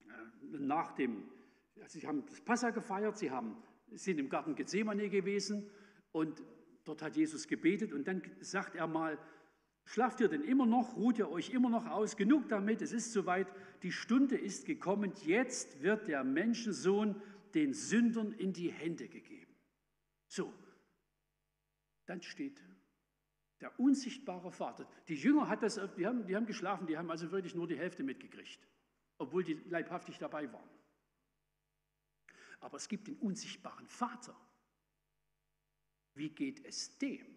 [0.07, 1.23] äh, nach dem,
[1.87, 3.57] sie haben das Passa gefeiert, sie haben,
[3.91, 5.69] sind im Garten Gethsemane gewesen
[6.11, 6.43] und
[6.83, 9.17] dort hat Jesus gebetet und dann sagt er mal,
[9.87, 10.95] Schlaft ihr denn immer noch?
[10.95, 12.17] Ruht ihr euch immer noch aus?
[12.17, 13.47] Genug damit, es ist soweit.
[13.83, 15.13] Die Stunde ist gekommen.
[15.23, 17.21] Jetzt wird der Menschensohn
[17.53, 19.55] den Sündern in die Hände gegeben.
[20.27, 20.51] So,
[22.07, 22.59] dann steht
[23.61, 24.87] der unsichtbare Vater.
[25.07, 27.77] Die Jünger hat das, die haben, die haben geschlafen, die haben also wirklich nur die
[27.77, 28.59] Hälfte mitgekriegt,
[29.17, 30.69] obwohl die leibhaftig dabei waren.
[32.59, 34.35] Aber es gibt den unsichtbaren Vater.
[36.15, 37.35] Wie geht es dem?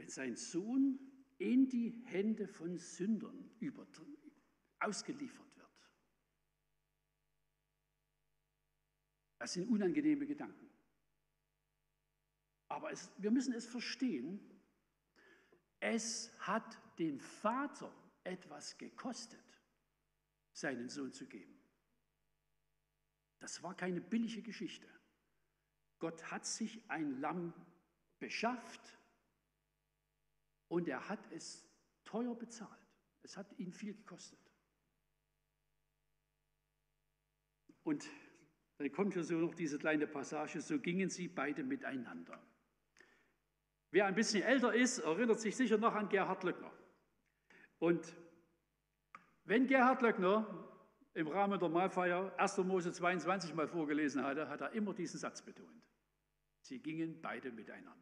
[0.00, 0.98] wenn sein Sohn
[1.36, 3.50] in die Hände von Sündern
[4.78, 5.90] ausgeliefert wird.
[9.38, 10.69] Das sind unangenehme Gedanken.
[12.70, 14.40] Aber es, wir müssen es verstehen,
[15.80, 17.92] es hat den Vater
[18.22, 19.44] etwas gekostet,
[20.52, 21.60] seinen Sohn zu geben.
[23.40, 24.88] Das war keine billige Geschichte.
[25.98, 27.52] Gott hat sich ein Lamm
[28.20, 28.98] beschafft
[30.68, 31.66] und er hat es
[32.04, 32.70] teuer bezahlt.
[33.22, 34.38] Es hat ihn viel gekostet.
[37.82, 38.08] Und
[38.78, 42.40] dann kommt hier so noch diese kleine Passage, so gingen sie beide miteinander.
[43.90, 46.72] Wer ein bisschen älter ist, erinnert sich sicher noch an Gerhard Löckner.
[47.78, 48.14] Und
[49.44, 50.46] wenn Gerhard Löckner
[51.14, 52.58] im Rahmen der Mahlfeier 1.
[52.58, 55.82] Mose 22 mal vorgelesen hatte, hat er immer diesen Satz betont.
[56.60, 57.96] Sie gingen beide miteinander.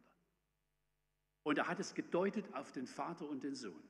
[1.43, 3.83] Und er hat es gedeutet auf den Vater und den Sohn.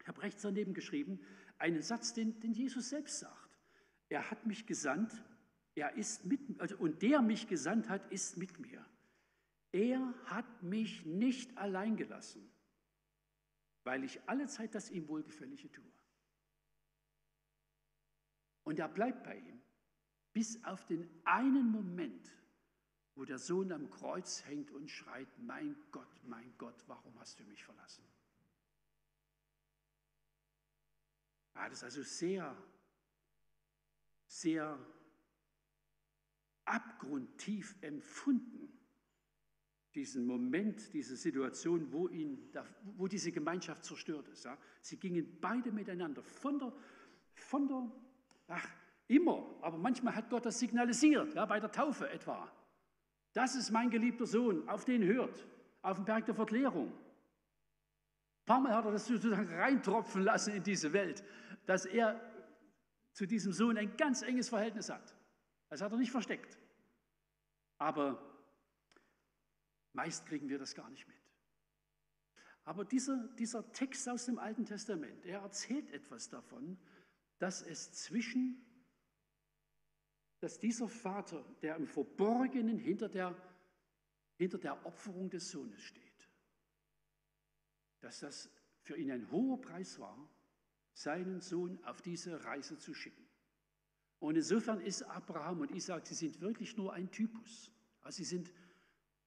[0.00, 1.20] Ich habe rechts daneben geschrieben,
[1.58, 3.58] einen Satz, den, den Jesus selbst sagt.
[4.08, 5.22] Er hat mich gesandt,
[5.74, 8.84] er ist mit, also, und der mich gesandt hat, ist mit mir.
[9.74, 12.48] Er hat mich nicht allein gelassen,
[13.82, 15.92] weil ich alle Zeit das ihm Wohlgefällige tue.
[18.62, 19.60] Und er bleibt bei ihm,
[20.32, 22.30] bis auf den einen Moment,
[23.16, 27.44] wo der Sohn am Kreuz hängt und schreit, mein Gott, mein Gott, warum hast du
[27.44, 28.04] mich verlassen?
[31.54, 32.56] Er hat es also sehr,
[34.28, 34.78] sehr
[36.64, 38.63] abgrundtief empfunden,
[39.94, 42.50] diesen Moment, diese Situation, wo, ihn,
[42.96, 44.44] wo diese Gemeinschaft zerstört ist.
[44.44, 44.58] Ja.
[44.80, 46.72] Sie gingen beide miteinander von der,
[47.34, 47.92] von der,
[48.48, 48.68] ach,
[49.06, 52.50] immer, aber manchmal hat Gott das signalisiert, ja, bei der Taufe etwa.
[53.32, 55.46] Das ist mein geliebter Sohn, auf den hört,
[55.82, 56.88] auf dem Berg der Verklärung.
[56.88, 61.24] Ein paar Mal hat er das sozusagen reintropfen lassen in diese Welt,
[61.66, 62.20] dass er
[63.12, 65.14] zu diesem Sohn ein ganz enges Verhältnis hat.
[65.68, 66.58] Das hat er nicht versteckt.
[67.78, 68.33] Aber
[69.94, 71.16] meist kriegen wir das gar nicht mit.
[72.64, 76.78] Aber dieser, dieser Text aus dem Alten Testament, er erzählt etwas davon,
[77.38, 78.64] dass es zwischen
[80.44, 83.34] dass dieser Vater, der im Verborgenen hinter der,
[84.36, 86.28] hinter der Opferung des Sohnes steht,
[88.00, 88.50] dass das
[88.82, 90.28] für ihn ein hoher Preis war,
[90.92, 93.26] seinen Sohn auf diese Reise zu schicken.
[94.18, 97.72] Und insofern ist Abraham und Isaac, sie sind wirklich nur ein Typus.
[98.02, 98.52] Also sie sind,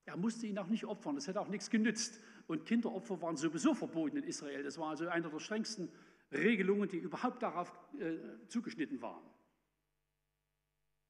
[0.07, 2.21] er musste ihn auch nicht opfern, das hätte auch nichts genützt.
[2.47, 4.63] Und Kinderopfer waren sowieso verboten in Israel.
[4.63, 5.89] Das war also eine der strengsten
[6.31, 9.23] Regelungen, die überhaupt darauf äh, zugeschnitten waren.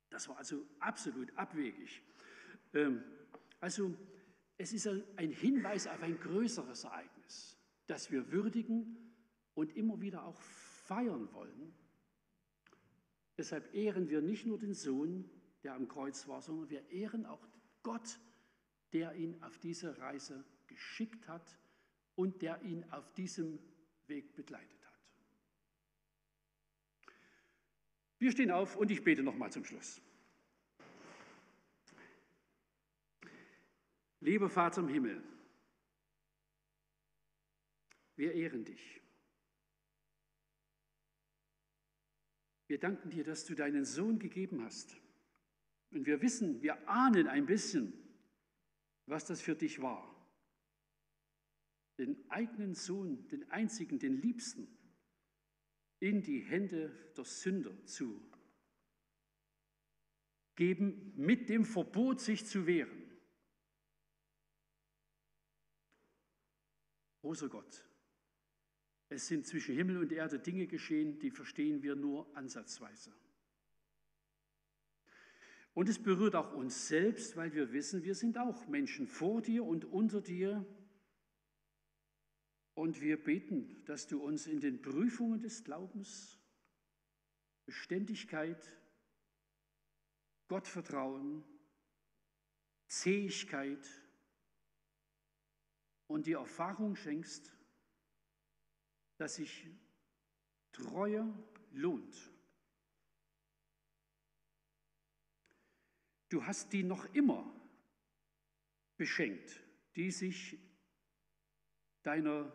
[0.10, 2.02] Das war also absolut abwegig.
[2.74, 3.04] Ähm,
[3.60, 3.96] also
[4.58, 9.14] es ist ein Hinweis auf ein größeres Ereignis, das wir würdigen
[9.54, 11.72] und immer wieder auch feiern wollen.
[13.38, 15.30] Deshalb ehren wir nicht nur den Sohn,
[15.62, 17.48] der am Kreuz war, sondern wir ehren auch
[17.84, 18.20] Gott,
[18.94, 21.58] der ihn auf diese Reise geschickt hat
[22.16, 23.60] und der ihn auf diesem
[24.08, 25.00] Weg begleitet hat.
[28.20, 30.02] Wir stehen auf und ich bete nochmal zum Schluss.
[34.20, 35.24] Lieber Vater im Himmel,
[38.16, 39.00] wir ehren dich.
[42.66, 44.98] Wir danken dir, dass du deinen Sohn gegeben hast.
[45.92, 47.94] Und wir wissen, wir ahnen ein bisschen,
[49.08, 50.14] was das für dich war.
[51.98, 54.68] Den eigenen Sohn, den einzigen, den liebsten,
[56.00, 58.22] in die Hände der Sünder zu
[60.56, 63.04] geben, mit dem Verbot, sich zu wehren.
[67.22, 67.84] Großer Gott,
[69.10, 73.14] es sind zwischen Himmel und Erde Dinge geschehen, die verstehen wir nur ansatzweise.
[75.78, 79.64] Und es berührt auch uns selbst, weil wir wissen, wir sind auch Menschen vor dir
[79.64, 80.66] und unter dir.
[82.74, 86.40] Und wir beten, dass du uns in den Prüfungen des Glaubens
[87.68, 88.76] Beständigkeit,
[90.48, 91.44] Gottvertrauen,
[92.88, 93.88] Zähigkeit
[96.08, 97.56] und die Erfahrung schenkst,
[99.18, 99.70] dass sich
[100.72, 101.32] Treue
[101.70, 102.34] lohnt.
[106.30, 107.54] Du hast die noch immer
[108.98, 109.64] beschenkt,
[109.96, 110.58] die sich
[112.04, 112.54] deiner,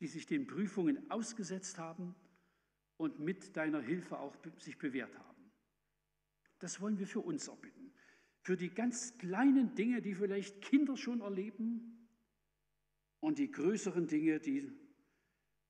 [0.00, 2.14] die sich den Prüfungen ausgesetzt haben
[2.96, 5.52] und mit deiner Hilfe auch sich bewährt haben.
[6.58, 7.92] Das wollen wir für uns erbitten.
[8.42, 12.08] Für die ganz kleinen Dinge, die vielleicht Kinder schon erleben
[13.20, 14.72] und die größeren Dinge, die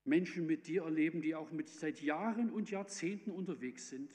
[0.04, 4.12] Menschen mit dir erleben, die auch mit seit Jahren und Jahrzehnten unterwegs sind.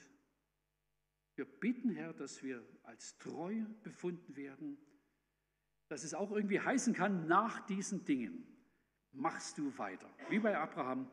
[1.35, 4.77] Wir bitten, Herr, dass wir als treu befunden werden,
[5.87, 8.47] dass es auch irgendwie heißen kann, nach diesen Dingen
[9.11, 10.09] machst du weiter.
[10.29, 11.09] Wie bei Abraham,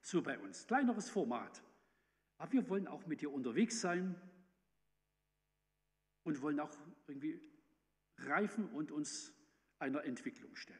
[0.00, 0.66] so bei uns.
[0.66, 1.62] Kleineres Format.
[2.38, 4.20] Aber wir wollen auch mit dir unterwegs sein
[6.24, 6.76] und wollen auch
[7.06, 7.40] irgendwie
[8.18, 9.32] reifen und uns
[9.78, 10.78] einer Entwicklung stellen.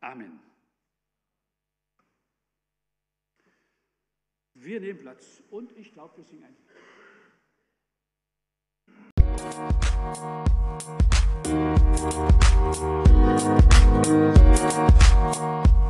[0.00, 0.40] Amen.
[4.64, 6.56] Wir nehmen Platz und ich glaube, wir singen ein.
[15.24, 15.81] Musik